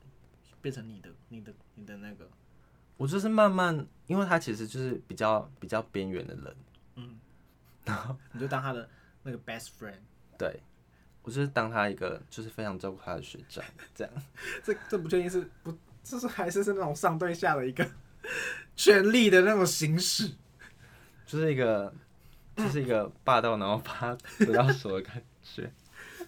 [0.61, 2.29] 变成你的、你的、你的那个？
[2.97, 6.55] 我就是慢慢，因为他其实就是比较比较边缘的人，
[6.97, 7.19] 嗯，
[7.83, 8.87] 然后你就当他的
[9.23, 9.99] 那个 best friend。
[10.37, 10.61] 对，
[11.21, 13.63] 我就是当他一个就是非常照顾他的学长，
[13.95, 14.13] 这样。
[14.63, 17.89] 这这不确定是不，就是还是是那种上对下的一个
[18.75, 20.31] 权力的那种形式，
[21.25, 21.93] 就是一个
[22.55, 25.71] 就是一个 霸道，然后把他得到手的感觉。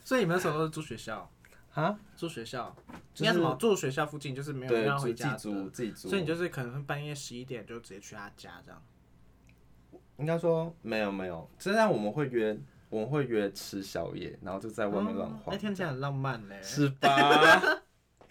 [0.03, 1.29] 所以你们那时候都是住学校。
[1.73, 2.73] 啊，住学校，
[3.17, 3.53] 应该什么？
[3.59, 5.37] 住学校附近就是没有人要回家的，
[5.93, 8.81] 所以你就是可能半夜十一点就直接去他家这样。
[10.15, 12.57] 应该说没有没有，虽然我们会约，
[12.89, 15.53] 我们会约吃宵夜，然后就在外面乱晃。
[15.53, 17.07] 那天真很浪漫嘞，是吧？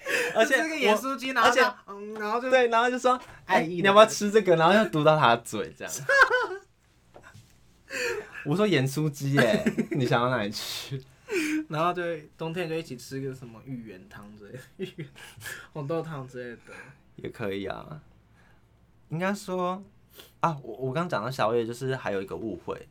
[0.36, 1.50] 而且这个盐酥鸡，然后
[1.86, 4.54] 嗯，然后就对，然后就说，哎，你要不要吃这个？
[4.56, 5.94] 然后又嘟到他的嘴这样。
[8.44, 11.02] 我说盐酥鸡耶，你想到哪里去？
[11.70, 12.02] 然后就
[12.36, 15.08] 冬天就一起吃个什么芋圆汤之类、芋圆
[15.72, 16.74] 红豆汤之类的，
[17.16, 18.02] 也可以啊。
[19.08, 19.82] 应该说
[20.40, 22.86] 啊，我我刚讲到宵夜，就是还有一个误会，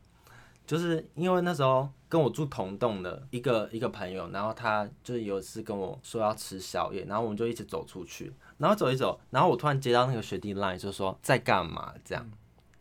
[0.66, 12.30] 就是因为那时候跟我住同栋的一个一个朋友，然后他就是有一次跟我说要吃宵夜，然后我们就一起走出去，然后走一走，然后我突然接到那个学弟 line 就说在干嘛这样，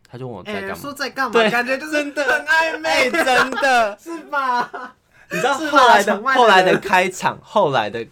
[0.09, 4.95] 他就问我在干嘛，说在干嘛，对，感觉就是 真的很暧昧，真的是吧？
[5.31, 8.05] 你知道后来的后来的开场，后来的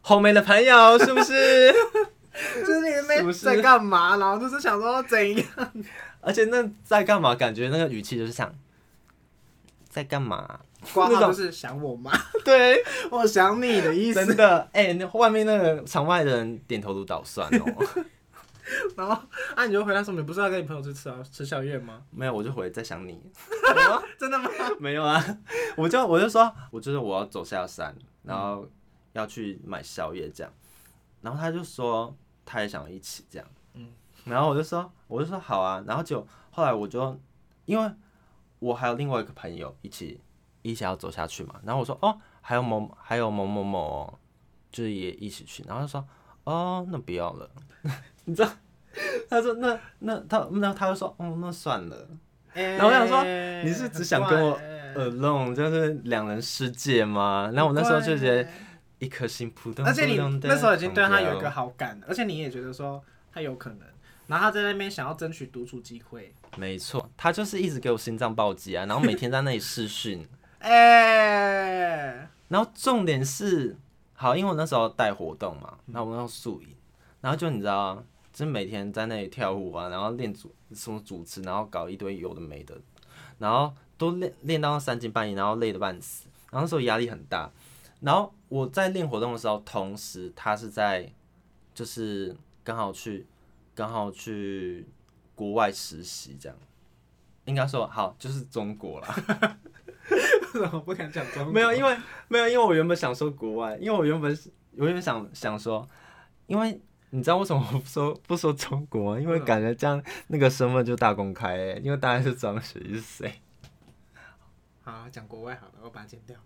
[0.00, 1.72] 后面的朋友是不是？
[2.34, 4.16] 就是你们在干嘛？
[4.16, 5.46] 然后就是想说怎样？
[6.20, 7.32] 而且那在干嘛？
[7.34, 8.52] 感觉那个语气就是想
[9.94, 10.58] 在干嘛？
[10.92, 12.10] 挂号就是想我吗？
[12.44, 14.26] 对，我想你的意思。
[14.26, 18.04] 真的，哎，那外面那个场外的人点头如捣蒜哦。
[18.96, 19.12] 然后，
[19.54, 22.02] 啊，你就回答说，你不是要跟你朋友去吃啊，吃宵夜吗？
[22.10, 23.22] 没有，我就回在想你。
[24.18, 24.50] 真的吗？
[24.80, 25.24] 没有啊，
[25.76, 28.68] 我就我就说，我就是我要走下山，然后
[29.12, 30.52] 要去买宵夜这样。
[31.22, 32.12] 然后他就说
[32.44, 33.48] 他也想一起这样。
[33.74, 33.92] 嗯。
[34.24, 35.84] 然后我就说我就说好啊。
[35.86, 37.16] 然后就后来我就
[37.66, 37.90] 因为
[38.64, 40.20] 我还有另外一个朋友一起
[40.62, 41.56] 一起要走下去嘛。
[41.64, 44.18] 然后我说哦，还有某还有某某某，
[44.70, 45.62] 就是也一起去。
[45.68, 46.06] 然后他说
[46.44, 47.50] 哦，那不要了。
[48.24, 48.50] 你知道，
[49.28, 52.08] 他说那那他那他就说哦那算了，
[52.54, 53.22] 然后我想说
[53.62, 54.58] 你是只想跟我
[54.96, 57.50] alone 就是两人世界吗？
[57.52, 58.48] 然后我那时候就觉得
[59.00, 63.80] 一颗心扑通，而且你那时候已经对他有一个好感，而且你也觉得说他有可能，
[64.26, 66.32] 然后他在那边想要争取独处机会。
[66.56, 70.26] 没错，他就是一直给我心脏暴击啊，然后每天在那里试训，
[70.60, 73.76] 哎，然后重点是
[74.14, 76.68] 好，因为我那时候带活动嘛，然后我用素营，
[77.20, 78.04] 然后就你知道。
[78.34, 82.76] 就每天在那里跳舞啊，然后练主什么主持，然后搞一堆有的没的，
[83.38, 87.48] 然后都练练到三更半夜，然后累得半死，然后那时候压力很大。
[88.00, 91.08] 然后我在练活动的时候，同时他是在
[91.72, 92.34] 就是
[92.64, 93.24] 刚好去
[93.74, 94.86] 刚好去
[95.34, 96.58] 国外实习，这样
[97.44, 99.14] 应该说好就是中国啦。
[100.54, 101.52] 为什么不敢讲中国？
[101.54, 101.96] 没有，因为
[102.28, 105.88] 没有，因为我原本想说国外，因为我原本是我原本想想说，
[106.46, 106.80] 因为。
[107.10, 109.20] 你知道为什么我不说不说中国？
[109.20, 113.40] 因为感觉这样那个身份就大公开哎，因为大家是知道谁是谁。
[114.82, 116.36] 好，讲国外好了，我把它剪掉。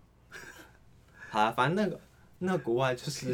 [1.31, 1.99] 好啊，反正那个
[2.37, 3.33] 那个国外就是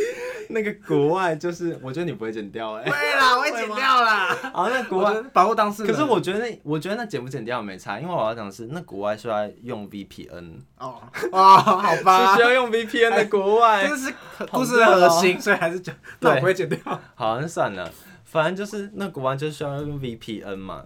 [0.48, 4.28] 那个国外就是，我觉得你不会剪掉哎、 会啦，我会剪掉啦。
[4.52, 5.92] 好，那国外保护当事人。
[5.92, 13.86] 可是我觉得那我觉得那剪不剪掉没差，因为我要讲的是那国外是要用 VPN，哦哦，好吧，是 需要用 VPN 的国外。
[13.86, 14.12] 这是
[14.50, 16.78] 故事的核心，所以还是讲，那我不会剪掉。
[17.14, 17.90] 好，那算了，
[18.24, 20.84] 反正就是那国外就是需要用 VPN 嘛，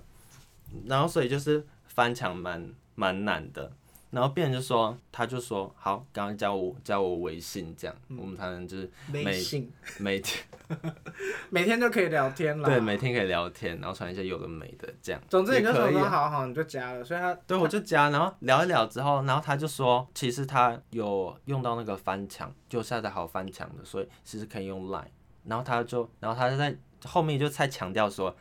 [0.87, 3.71] 然后所以就是翻墙蛮蛮难的。
[4.11, 10.45] 然后别人就说，他就说好，刚刚加我加我微信，这样、我们才能就是微信每天
[11.51, 12.69] 每天就可以聊天了。
[12.69, 15.21] 对每天可以聊天，然后传一些有的没的这样。
[15.29, 25.05] 总之你就说也可以啊好好，你就加了，所以他对，我就加，然后聊一聊之后，然后他就说，其实他有用到那个翻墙，就下载好翻墙的，所以其实可以用 Line。
[25.45, 28.35] 然后他就，然后他就在后面就再强调说，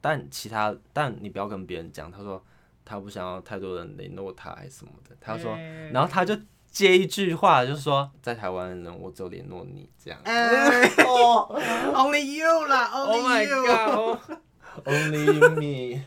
[0.00, 2.10] 但其他，但你不要跟别人讲。
[2.10, 2.42] 他说
[2.88, 5.14] 他不想要太多人联络他还是什么的。
[5.20, 6.34] 他说，哎然后他就
[6.70, 10.18] 接一句话，就是说在台湾的人，我只有联络你这样。
[10.24, 11.54] 哎哦，
[11.94, 15.50] Only you 啦 Oh，Only my you god！Only
[15.98, 16.00] me，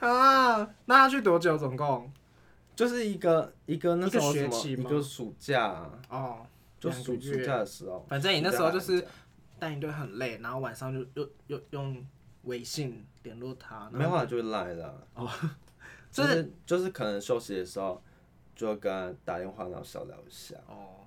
[0.00, 0.66] 啊！
[0.86, 1.58] 那他去多久？
[1.58, 2.10] 总共？
[2.74, 6.46] 就是一个一个那时候一个什么一学期吗个暑假啊、哦，
[6.80, 9.06] 就两个月暑暑假的时候，反正你那时候就是
[9.58, 12.02] 带一队很累，然后晚上就又又用
[12.44, 15.06] 微信联络他，没办法就会赖了。
[15.14, 15.28] 哦，
[16.12, 18.00] 就就是是就是可能休息的时候，
[18.54, 20.54] 就会跟他打电话，然后小聊一下。
[20.68, 21.06] 哦，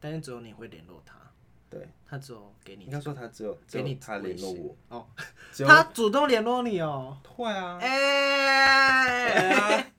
[0.00, 1.14] 但是只有你会联络他，
[1.70, 5.06] 对，他只有给你应该说他只有给你他联络我，哦，
[5.66, 9.92] 他主动联络你哦，会啊，哎，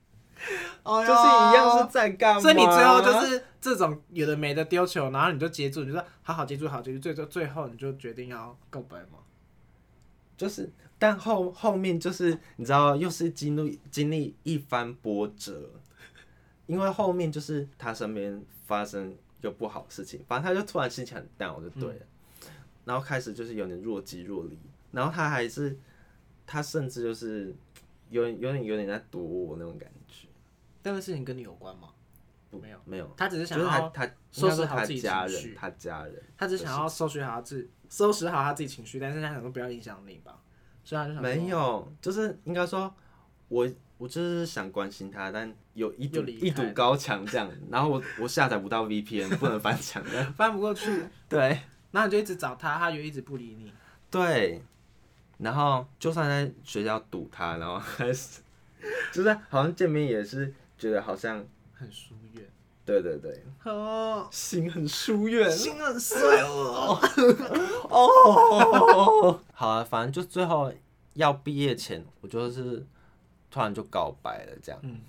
[0.84, 2.42] 哦就是一样是在干嘛？
[2.42, 9.20] 所以你最后就是这种有的没的丢球，然后你就接住，你就说好好接住，好接住，最最最后你就决定要告白吗？
[10.36, 10.70] 就是，
[11.04, 15.70] 但后后面就是你知道，又是经历经历一番波折，
[16.66, 22.06] 因为后面就是他身边发生一个不好的事情，反正他就突然心情很 down 就对了，
[22.86, 24.58] 然后开始就是有点若即若离，
[24.94, 25.78] 然后他还是
[26.48, 27.54] 他甚至就是
[28.10, 30.30] 有点有点有点在躲我那种感觉，
[30.86, 31.90] 这个事情跟你有关吗？
[32.52, 36.24] 没有，没有，他只是想要就是他他收拾好自己家人，情绪他家人。
[36.38, 40.40] 他只想要收拾好他自收拾好他自己情绪，但是他想说不要影响你吧，
[40.84, 42.94] 所以他就想没有，就是应该说，
[43.48, 43.68] 我
[43.98, 50.04] 我就是想关心他，但有一堵一堵高墙这样，然后我我下载不到 VPN，不能翻墙。
[50.04, 50.24] 的。
[50.38, 51.60] 翻不过去，对。
[51.92, 53.72] 然后你就一直找他，他就一直不理你。
[54.10, 54.62] 对，
[55.38, 58.42] 然后就算在学校堵他，然后还是
[59.14, 62.23] 就是好像见面也是觉得好像很疏远，
[62.86, 67.00] 对对对，哦，心很疏远心很碎哦。
[67.90, 69.40] 哦。
[69.54, 70.72] 好啊，反正就最后
[71.14, 72.86] 要毕业前，我就是
[73.50, 74.80] 突然就告白了这样。
[74.84, 75.00] 嗯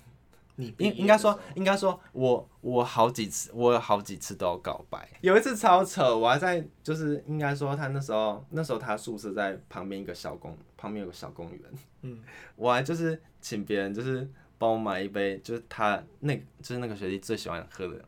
[0.57, 5.05] 你应应该说，应该说我我好几次，我有好几次都要告白。
[5.19, 11.61] 有一次超扯，我还在就是应该说他那时候那时候他宿舍在旁边一个小公旁边有个小公园，
[12.03, 12.21] 嗯，
[12.55, 14.25] 我还就是请别人就是
[14.57, 18.03] 帮我买一杯，就是他那就是那个学弟最喜欢喝的，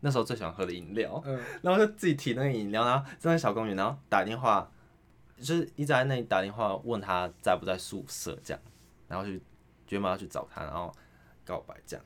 [0.00, 4.70] 那时候最喜欢喝的饮料，嗯，然后就自己提那个饮料，然后站在小公园，然后打电话，
[5.38, 8.62] 就是一直在那里打电话问他在不在宿舍这样，
[9.08, 9.38] 然后去
[9.86, 10.92] 决定要去找他，然后
[11.44, 12.04] 告白这样。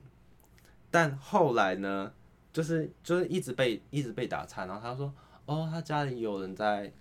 [0.91, 2.13] 但后来呢，
[2.53, 5.13] 就是就是一直被一直被打岔，然后他说
[5.47, 6.93] 哦，他家里有人在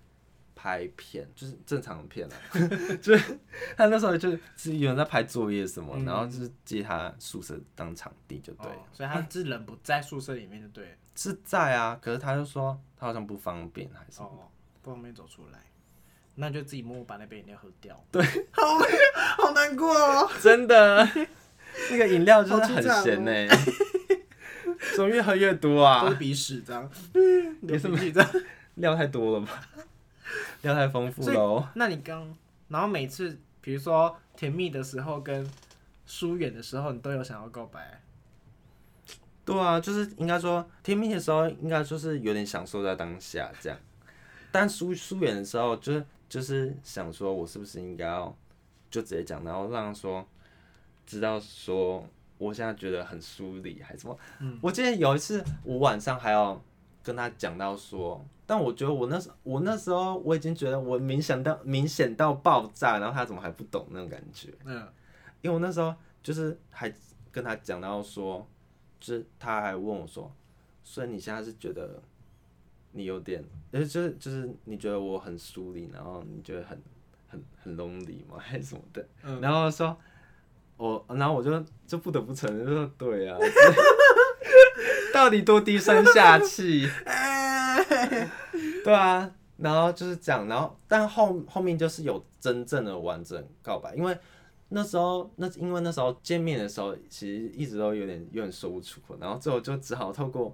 [0.56, 2.36] 拍片，就是正常的片啊，
[3.02, 3.38] 就是
[3.78, 8.78] 他那时候就是有人在拍作业什么，然后就是借他宿舍当场地就对了。
[8.78, 10.92] 哦所以他是人不在宿舍里面就对了。
[11.16, 14.28] 是在啊，可是他就说他好像不方便还是什么。
[14.30, 14.48] 哦，
[14.82, 15.60] 不方便走出来，
[16.36, 18.02] 那就自己默默把那杯饮料喝掉。
[18.12, 18.64] 对，好
[19.38, 20.30] 好难过哦。
[20.42, 21.08] 真的，
[21.92, 23.32] 那个饮料就是很咸呢、
[24.96, 26.16] 怎么越喝越多都啊是？
[26.16, 26.90] 鼻屎这样，
[27.62, 28.30] 也是流鼻涕这样。
[28.76, 29.62] 料太多了吧？
[30.64, 31.70] 料太丰富了哦。
[31.76, 32.36] 那你刚，
[32.68, 35.50] 然后每次比如说甜蜜的时候跟
[36.06, 38.02] 疏远的时候，你都有想要告白。
[39.44, 43.78] 对啊，就是应该说甜蜜的时候，应该就是有点享受在当下这样，
[44.52, 48.36] 但疏疏远的时候，就是就是想说我是不是应该要
[48.90, 50.28] 就直接讲，然后让说
[51.06, 52.04] 知道说
[52.40, 54.18] 我现在觉得很疏离还是什么。
[54.62, 56.60] 我记得有一次我晚上还要
[57.06, 64.50] 跟他讲到说，但我觉得我那时我那时候我已经觉得我明显到明显到爆炸，然后他怎么还不懂那种感觉？
[64.66, 64.76] 嗯，
[65.42, 65.94] 因为我那时候
[66.24, 66.92] 就是还
[67.32, 68.48] 跟他讲到说，
[69.00, 70.32] 就是他还问我说，
[70.84, 72.02] 所以你现在是觉得
[72.92, 76.82] 你有点，呃，就是就是你觉得我很疏离，然后你觉得很
[77.28, 78.38] 很很 lonely 吗？
[78.42, 79.08] 还是什么的？
[79.24, 79.96] 嗯然后说，
[80.78, 83.38] 我，然后我就就不得不承认，就说对啊，
[85.16, 86.90] 到底多低声下气？
[88.84, 94.18] 对啊，然后就是这样，然后但后后面就是有真正的完整告白，因为
[94.70, 100.54] 那时候那因为那时候见面的时候，其实一直都有点有点说不出口，然后最后就只好透过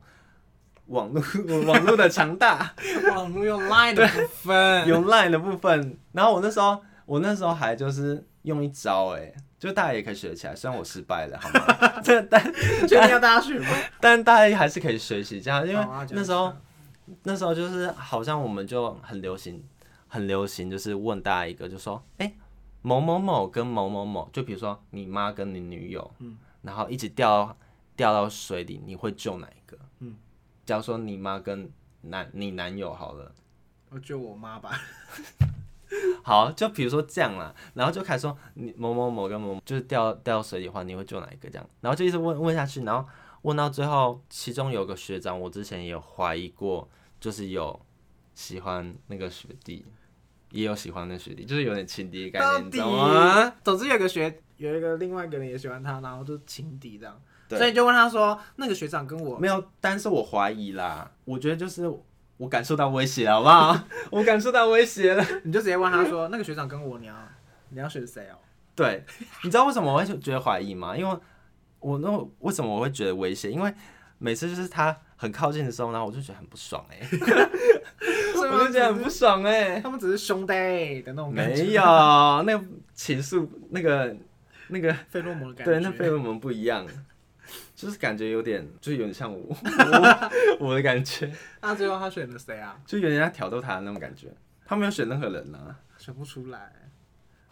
[0.88, 1.24] 网络
[1.66, 2.76] 网络的强大，
[3.16, 6.80] 网络用 Line 的部分， 用 Line 的部分，然后我那时候
[7.12, 12.00] 我那时候还就是用一招哎、就大家也可以学起来，虽然我失败了，好吗？
[12.02, 12.42] 这 但
[12.88, 13.68] 确定要大家学吗？
[14.00, 16.58] 但大家还是可以学习这样，因为那时候下
[17.24, 19.62] 那时候就是好像我们就很流行，
[20.08, 22.34] 很流行，就是问大家一个，就说，哎、
[22.82, 27.58] 某某某跟某某某，就比如说你妈跟你女友，嗯然后一直掉
[27.98, 29.78] 掉到水里，你会救哪一个？
[30.00, 30.16] 嗯，
[30.66, 31.70] 假如说你妈跟
[32.04, 33.30] 男你男友好了，
[33.90, 34.72] 我救我妈吧。
[36.24, 41.50] 好，就比如说这样啦，然后就开始说你某某某跟某某就是掉掉到水里的话，你会救哪一个？
[41.50, 43.08] 这样，然后就一直问问下去，然后
[43.44, 46.88] 问到最后，其中有个学长，我之前也有怀疑过，
[47.20, 47.80] 就是有
[48.36, 49.86] 喜欢那个学弟，
[50.52, 53.54] 也有喜欢那学弟，就是有点情敌的概念，你知道吗？
[53.64, 57.20] 总之有个学 有一个另外一个人也喜欢他，然后就情敌这样，
[57.50, 61.92] 所以就问他说，那个学长跟我没有，但是我怀疑啦，我觉得就是
[62.42, 63.84] 我感受到威胁了，好不好？
[64.10, 65.24] 我感受到威胁了。
[65.44, 67.14] 你就直接问他说，那个学长跟我，你要
[67.70, 68.36] 你要选谁哦？
[68.74, 69.06] 对，
[69.44, 70.98] 你知道为什么我会觉得怀疑吗？
[70.98, 71.18] 因为
[71.80, 73.52] 我那为什么我会觉得威胁？
[73.52, 73.72] 因为
[74.18, 76.98] 每次就是他很靠近的时候，然后我就觉得很不爽哎、
[78.42, 80.54] 我就觉得很不爽哎、他们只是兄弟
[81.04, 82.64] 的那种感觉，没有，那个
[82.96, 84.16] 情愫，那个
[84.70, 85.74] 那个，费洛蒙的感觉。
[85.74, 86.88] 对，那费洛蒙不一样，
[87.82, 90.30] 就是感觉有点，就有点像我我
[90.68, 92.80] 我的感觉， 那最后他选了谁啊？
[92.86, 94.28] 就有点在挑逗他的那种感觉。
[94.64, 95.76] 他没有选任何人啊。
[95.98, 96.72] 选不出来。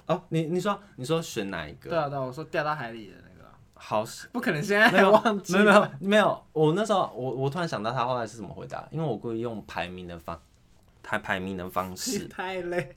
[0.05, 1.89] 哦，你你说你说选哪一个？
[1.89, 5.53] 对啊，对啊，我说掉到海里的那个啊，好，不可能现在没有还忘记。
[5.53, 10.39] 没有没有没有，我那时候我我突然想到他后来是怎么回答，因为我故意用排名的方，
[11.01, 12.95] 他排名的方式，太累。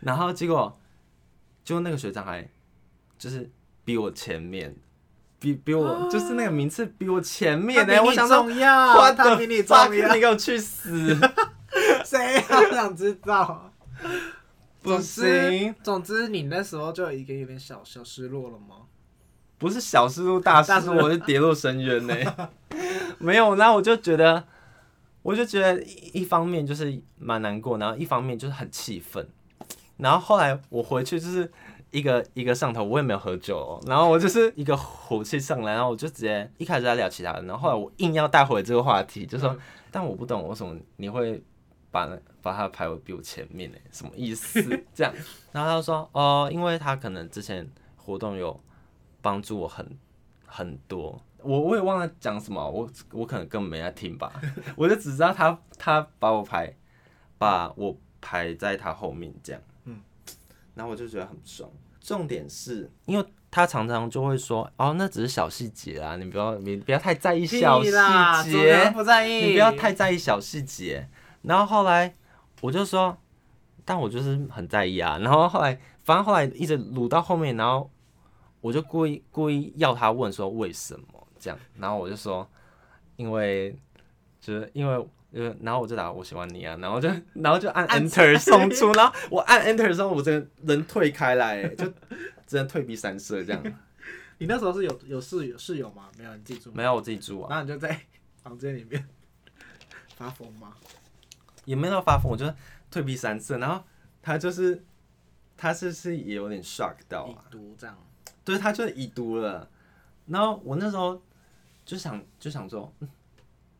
[0.00, 0.78] 然后结果
[1.64, 2.46] 就那个学长还
[3.18, 3.50] 就是
[3.84, 4.74] 比我前面，
[5.40, 11.16] 比比我就是那个名次比我前面呢、他比你我想重要，我他比你重要你，给我去死！
[12.04, 13.72] 谁啊想知道？
[14.82, 18.86] 不行，总之，你那时候就已经有点小小失落了吗？
[19.58, 22.14] 不是小失落大失落，我是跌落深渊呢、
[23.18, 24.42] 没有，然后我就觉得，
[25.22, 29.28] 我就觉得一一方面就是蛮难过，然后一方面就是很气愤。
[29.96, 31.50] 然后后来我回去就是
[31.90, 39.56] 一个一个上头，我也没有喝酒、哦，然后我就是一个火气上来，然后我就直接一开始在聊其他人，然后后来我硬要带回这个话题，就说，
[39.90, 41.42] 但我不懂为什么你会
[41.90, 42.08] 把
[42.42, 43.78] 把他排为比我前面呢？
[43.90, 44.62] 什么意思？
[44.94, 45.12] 这样，
[45.52, 48.58] 然后他就说，哦，因为他可能之前活动有
[49.22, 49.86] 帮助我很
[50.46, 51.20] 很多。
[51.40, 54.32] 我我也忘了讲什么，我我可能根本没在听吧，
[54.76, 56.74] 我就只知道他他把我排，
[57.38, 59.67] 把我排在他后面这样，嗯，
[60.78, 61.68] 然后我就觉得很不爽。
[62.00, 67.90] 重点是因为他常常就会说，哦，那只是小细节啊，你不要你不要太在意小细
[68.52, 71.08] 节，不在意，你不要太在意小细节。
[71.42, 72.14] 然后后来
[72.60, 73.18] 我就说，
[73.84, 75.18] 但我就是很在意啊。
[75.18, 77.90] 然后后来，反正后来一直撸到后面，然后
[78.60, 82.48] 我就故意故意要他问说为什么这样，然后我就说，
[83.16, 83.76] 因为
[84.40, 85.04] 就是因为。
[85.32, 91.86] 呃，然后我就打我喜欢你啊， 然后就然后就按按 enter 送出，然后我按 enter 的时候，我真的人退开来，就
[92.46, 93.62] 只能退避三舍这样。
[94.38, 96.08] 你那时候是有有室友室友吗？
[96.16, 96.70] 没有，你自己住。
[96.72, 98.00] 没有我自己住啊，然后你就在
[98.42, 99.06] 房间里面
[100.16, 100.74] 发疯吗？
[101.64, 102.50] 也没有发疯，我就
[102.90, 103.82] 退避三舍，然后
[104.22, 104.82] 他就是
[105.56, 107.98] 他是是也有点 shock 到已啊，读这样，
[108.44, 109.68] 对他就已读了，
[110.26, 111.20] 然后我那时候
[111.84, 113.08] 就想就想说嗯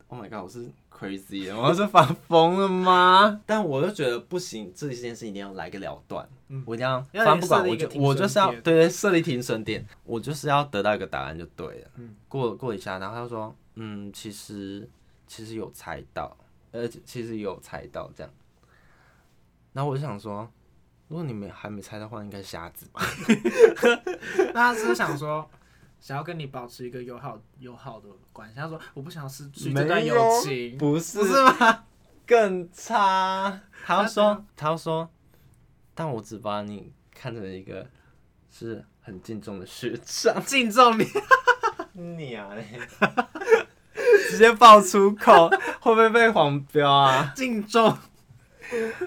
[0.09, 3.41] ，Oh my god，我是 crazy，我是发疯了吗？
[3.47, 11.91] 但我就觉得不行，这件事一定要来个了断，嗯我一定要，要反正不管，我就我就是要对对设立停损点，我就是要得到一个答案就对了。
[11.97, 14.89] 嗯过过一下，然后他说，嗯，其实
[15.27, 16.37] 其实有猜到，
[16.73, 18.33] 呃，其实有猜到这样。
[19.73, 20.49] 然后我就想说，
[21.09, 23.01] 如果你们还没猜到的话，应该是瞎子吧？
[24.53, 25.49] 那他是想说，
[26.01, 28.55] 想要跟你保持一个友好友好的关系。
[28.57, 31.85] 他说我不想失去这段友情，不是不是吗？
[32.27, 33.61] 更差。
[33.85, 35.09] 他说，他说，
[35.95, 37.87] 但我只把你看成一个
[38.51, 40.43] 是很敬重的学长。
[40.45, 41.07] 敬重你，
[41.93, 42.79] 你啊嘞，
[44.29, 45.49] 直接爆粗口，
[45.81, 47.33] 会不会被黄标啊？
[47.35, 47.97] 敬重，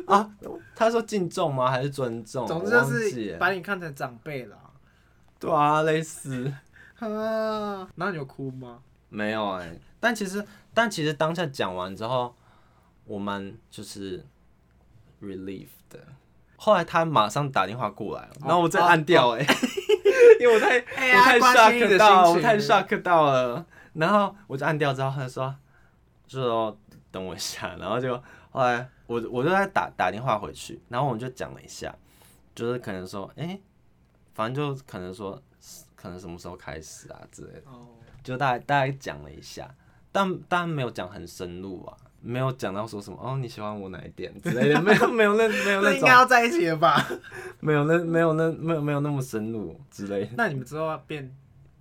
[0.07, 0.31] 啊，
[0.75, 1.69] 他说敬重吗？
[1.69, 2.47] 还是尊重？
[2.47, 4.57] 总之就是把你看成长辈了。
[5.39, 6.51] 对啊，类似
[7.09, 8.79] 啊，那你有哭吗？
[9.09, 12.33] 没有哎、但其实但其实当下讲完之后，
[13.05, 14.25] 我们就是
[15.21, 15.99] relief 的。
[16.55, 19.45] 后来他马上打电话过来，然后我再按掉哎、
[20.39, 23.65] 因为我太、哎我太 shock 到，心情我太 shock 到了。
[23.93, 25.53] 然后我就按掉之后，他就说，
[26.25, 26.77] 就说
[27.11, 28.15] 等我一下，然后就
[28.51, 31.93] 后来我我就在打打电话回去，然后我们就讲了一下，
[32.55, 33.59] 就是可能说，哎、
[34.33, 35.41] 反正就可能说，
[36.01, 37.87] 可能什么时候开始啊之类的，哦，
[38.23, 39.69] 就大概大概讲了一下，
[40.11, 47.07] 但当然没有讲很深入啊，没有讲到说什么哦你喜欢我哪一点之类的， 没有没有那没有那应该要在一起了吧？
[47.59, 51.33] 没有那没有那没有没有那么深入之类的，那你们之后要变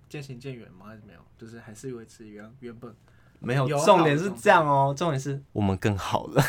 [0.07, 0.87] 渐行渐远吗？
[0.87, 1.19] 还是没有？
[1.37, 2.93] 就是还是维持原原本。
[3.39, 6.43] 没有重点是这样哦，重点是我们更好了，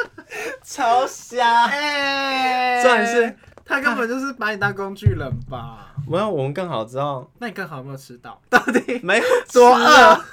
[0.64, 2.82] 超瞎，哎。
[2.82, 3.36] 重点是
[3.70, 5.94] 他根本就是把你当工具人吧？
[6.08, 8.40] 没有我们更好知道那你更好有没有吃到？
[8.50, 10.24] 到底没有多饿？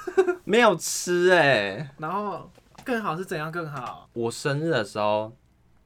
[0.43, 2.49] 没有吃哎、然后
[2.83, 4.09] 更好是怎样更好？
[4.13, 5.31] 我生日的时候，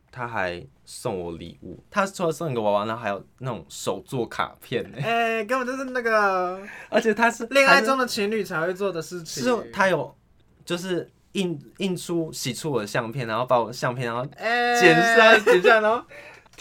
[0.10, 1.84] 他还送我礼物。
[1.92, 9.44] 他除了送一个娃娃，然后还有那种手作卡片呢、哎、根本就是那个而且他是恋爱中的情侣才会做的事情。
[9.44, 10.16] 是他有
[10.64, 16.06] 就是印印出洗出我的相片，然后把我的相片然后哎剪下来剪下来，然后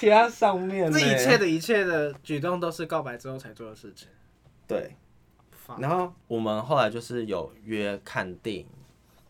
[0.01, 0.99] 贴在上面呢。
[0.99, 4.09] 这一切的一切的举动都是告白之后才做的事情。
[4.67, 4.97] 对。
[5.79, 8.67] 然后我们后来就是有约看电影，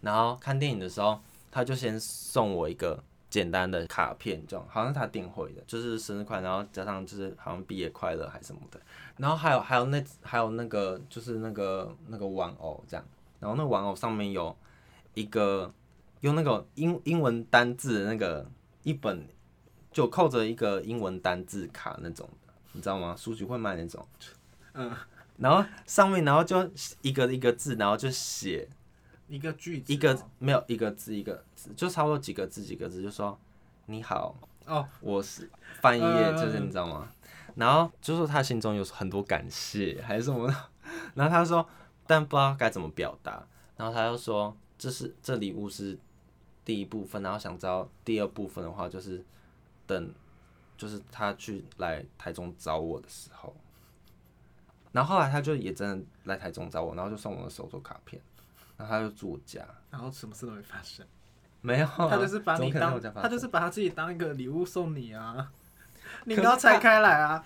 [0.01, 2.99] 然后看电影的时候，他就先送我一个
[3.29, 8.81] 简单的卡片，这样好像他订回的，就是生日快乐，然后加上就是好像毕业快乐还是什么的，
[9.19, 13.05] 然后还有还有那还有那个就是那个那个玩偶这样，
[13.39, 14.57] 然后那个玩偶上面有
[15.13, 15.71] 一个
[16.21, 18.51] 用那个英英文单字的那个
[18.83, 19.29] 一本，
[19.93, 23.15] 就扣着一个英文单字卡那种的，你知道吗？
[23.17, 24.07] 书局会卖那种。
[24.75, 24.95] 嗯，
[25.39, 26.71] 然后上面，然后就
[27.03, 28.69] 一个一个字，然后就写
[29.29, 33.37] 一个句子哦，一个没有一个字一个字，就差不多几个字几个字，就说
[33.87, 34.37] 你好，
[34.67, 37.09] 哦，我是翻译就是你知道吗？
[37.57, 40.47] 然后就说他心中有很多感谢还是什么。
[40.47, 40.55] 的，
[41.15, 41.69] 然后他说
[42.07, 43.45] 但不知道该怎么表达，
[43.77, 45.99] 然后他就说这是这礼物是
[46.65, 49.25] 第一部分，然后想知道第二部分的话就是
[49.91, 50.15] 等
[50.77, 53.55] 就是他去来台中找我的时候。
[54.93, 58.21] 然后后来他就也真的来台中找我，然后就送我的手作卡片，
[58.77, 61.07] 然后他就住我家，然后什么事都没发生。
[61.61, 65.53] 没有啊，他就是把你当他就是把他自己当一个礼物送你啊，
[66.25, 67.45] 你可是应该要拆开来啊。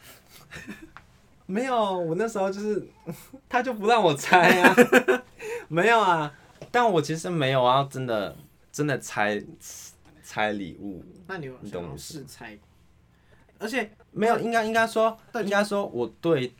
[1.46, 2.88] 没有，我那时候就是
[3.48, 4.74] 他就不让我拆啊，
[5.68, 6.32] 没有啊，
[6.70, 8.34] 但我其实没有啊，真的
[8.72, 9.42] 真的拆
[10.24, 12.58] 拆礼物，那你有你懂我意思试拆？
[13.58, 16.52] 而且没有，应该应该说应该说我对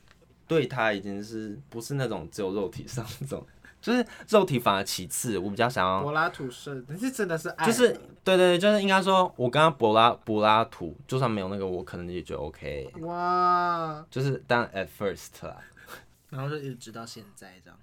[0.47, 3.45] 对他已经是不是那种只有肉体上那种，
[3.81, 7.89] 就是肉体反而其次，我比较想要柏拉图式，你是真的是爱，就是
[8.23, 15.57] 对对对，就是应该说我跟他柏拉柏拉图，就算没有那个我可能也觉得 OK，哇，就是当 at first 啦。
[16.31, 17.79] 然后就一直直到现在这样。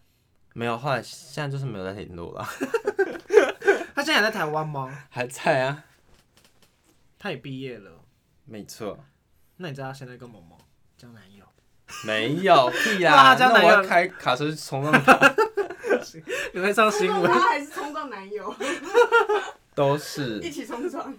[0.54, 2.46] 没有，后来现在就是没有在联络了，
[3.96, 4.90] 他现在还在台湾吗？
[5.10, 5.84] 还在啊，
[7.18, 7.92] 他也毕业了。
[8.46, 9.00] 没错。
[9.58, 10.58] 那你知道他现在跟某某
[10.98, 11.46] 交男友？
[12.06, 15.36] 没有屁 哇啦，这样男友那我要开卡车去冲浪他，
[16.54, 17.32] 你在上新闻？
[17.32, 18.54] 他还是冲撞男友，
[19.76, 20.50] 都是一。
[20.50, 21.14] 起冲撞。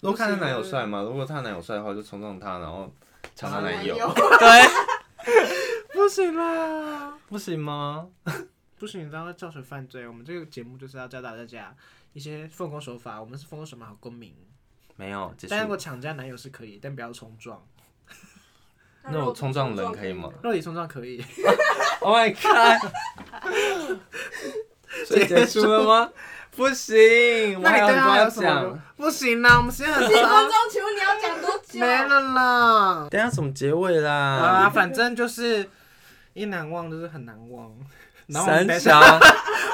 [0.00, 2.90] 如果看他男友帅嘛，如果他男友帅的话，就冲撞他，然后
[3.34, 3.96] 抢他男友。
[3.96, 4.68] 友，对，
[5.92, 8.06] 不行啦，不行吗？
[8.78, 10.06] 不行，这样会造成犯罪。
[10.06, 11.74] 我们这个节目就是要教导大家
[12.12, 14.34] 一些奉公守法，我们是奉公守法好公民。
[14.96, 15.62] 没有，结束但。
[15.62, 17.62] 如果抢家男友是可以，但不要冲撞。
[19.10, 21.24] 那我冲撞人可以吗肉体冲撞可以，
[22.00, 22.92] Oh my god！
[25.06, 26.12] 所以结束了吗？
[26.56, 28.82] 不行，我那你对还有很多要他有什么讲。？
[28.96, 31.78] 不行啦，我们时间很几分钟，，请问你要讲多久？
[31.78, 33.08] 没了啦。
[33.10, 35.70] 等下什么结尾啦啊，反正就是
[36.34, 37.72] 一难忘就是很难忘。
[38.28, 38.98] 然后我等一下，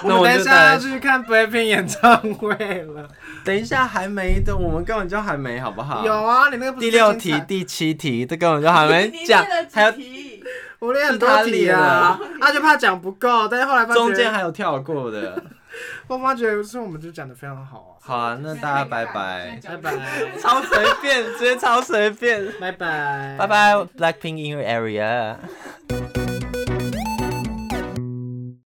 [0.02, 3.08] 我 那我就们等一下要去看 BLACKPINK 演唱会了。
[3.44, 6.04] 等一下还没的，我们根本就还没，好不好？
[6.04, 10.42] 有啊，你那个不是第六题第七题，这根本就还没 讲，还有题？
[10.78, 15.42] 我练很多题啊，啊就怕讲不够，但是后来发现中间还有跳过的。
[16.06, 19.58] 我妈觉得是我们就讲的非常好啊好啊，那大家拜拜。
[19.66, 19.92] 啊，拜拜，
[20.40, 22.46] 超随便，直接超随便。
[22.60, 25.36] 拜拜，拜拜，Blackpink in your area。